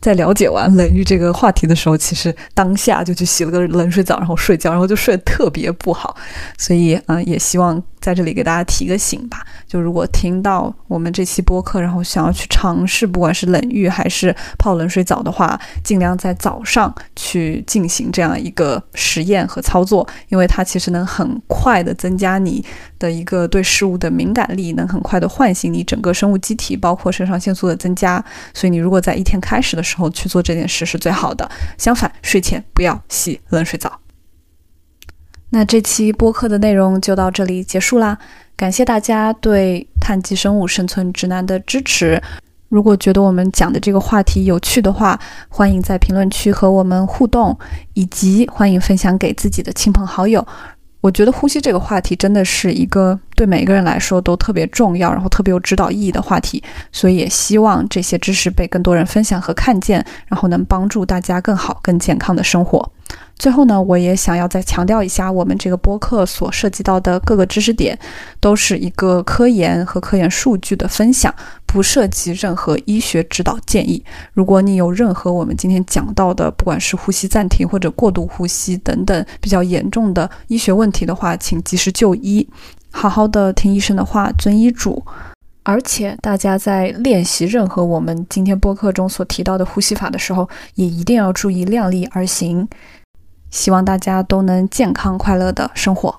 [0.00, 6.16] 在了解完冷浴这个话题的时候，其实当下就去洗了个冷水澡，然后睡觉，然后就睡得特别不好。
[6.58, 7.82] 所以，嗯，也希望。
[8.00, 22.64] 在这里给大家提个醒吧，就如果听到我们这期播客，然后想要去尝试，不管是冷浴还是泡冷水澡的话，尽量在早上去进行这样一个实验和操作，因为它其实能很快的增加你
[22.98, 28.24] 的一个对事物的敏感力，能很快的唤醒你整个生物机体，包括肾上腺素的增加。
[28.54, 31.50] 所以你如果在一天开始的时时候去做这件事是最好的。
[31.76, 33.98] 相反，睡前不要洗冷水澡。
[35.50, 38.16] 那这期播客的内容就到这里结束啦，
[38.56, 42.22] 感谢大家对碳基生物生存指南的支持。
[42.68, 45.18] 如果觉得我们讲的这个话题有趣的话，
[45.48, 47.58] 欢迎在评论区和我们互动，
[47.94, 50.46] 以及欢迎分享给自己的亲朋好友。
[51.00, 56.62] 我觉得呼吸这个话题真的是一个对每个人来说都特别重要，然后特别有指导意义的话题，
[56.92, 62.90] 所以也希望这些知识被更多人分享和看见，然后能帮助大家更好、更健康的生活。
[63.40, 67.98] 最后呢，我也想要再强调一下，我们这个播客所涉及到的各个知识点，
[68.38, 71.34] 都是一个科研和科研数据的分享，
[71.64, 74.04] 不涉及任何医学指导建议。
[74.34, 82.46] 如果你有任何我们今天讲到的，不管是呼吸暂停或者过度呼吸等等比较严重的医学问题的话，请及时就医，
[82.90, 85.02] 好好的听医生的话，遵医嘱。
[85.62, 92.68] 而且大家在练习任何我们今天播客中所提到的呼吸法的时候，也一定要注意量力而行。
[93.50, 96.14] 希望大家都能健康快乐的生活。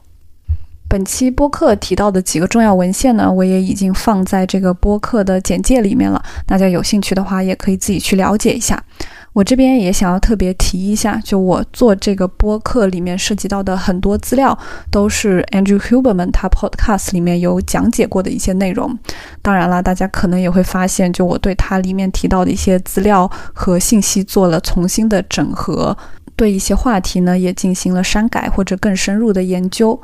[0.87, 6.21] 本期播客提到的几个重要文献呢，我也已经放在这个播客的简介里面了。
[6.45, 8.83] 大家有兴趣的话，也可以自己去了解一下。
[9.31, 14.57] 我这边也想要特别提一下，就我做这个播客里面涉及到的很多资料，
[14.91, 18.99] 都是 Andrew Huberman 他 Podcast 里面有讲解过的一些内容。
[19.41, 25.97] 当然了，大家可能也会发现，就我对它里面提到的一些资料和信息做了重新的整合。
[26.35, 29.99] 对一些话题呢，也进行了删改或者更深入的研究。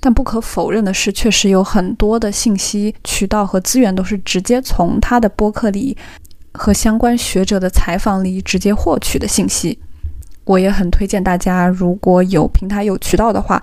[0.00, 5.96] 但不可否认的是，确实有很多的信息渠道和资源都是直接从他的播客里
[6.52, 9.78] 和相关学者的采访里直接获取的信息。
[10.44, 13.62] 我也很推荐大家，如果有平台有渠道的话，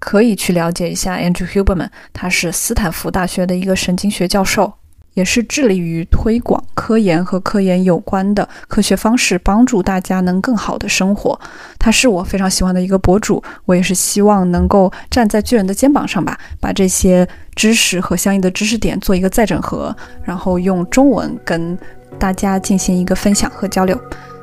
[0.00, 4.72] 可以去了解一下 Andrew Huberman，他是斯坦福大学的一个神经学教授。
[5.18, 11.36] 也是致力于推广科研和科研有关的科学方式，帮助大家能更好的生活。
[11.76, 17.26] 他是我非常喜欢的一个博主，我也是希望能够站在巨人的肩膀上吧，把这些
[17.56, 19.92] 知识和相应的知识点做一个再整合，
[20.22, 21.76] 然后用中文跟
[22.16, 24.00] 大家进行一个分享和交流。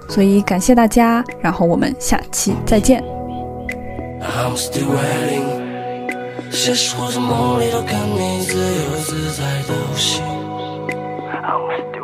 [0.10, 3.02] 所以感谢大家，然后我们下期再见。
[4.19, 5.56] I'm still waiting，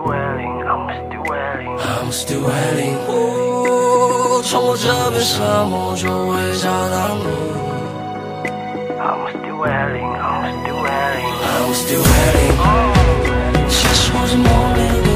[0.02, 2.98] dueling, I'm still dueling, I'm dueling。
[3.07, 7.26] 哦，穿过这片沙漠，成为家当路。
[8.98, 12.57] I'm still dueling, I'm still dueling, I'm dueling。
[12.57, 12.65] 哦，
[13.69, 14.45] 现实或者梦
[14.76, 14.80] 里。
[15.06, 15.11] Oh.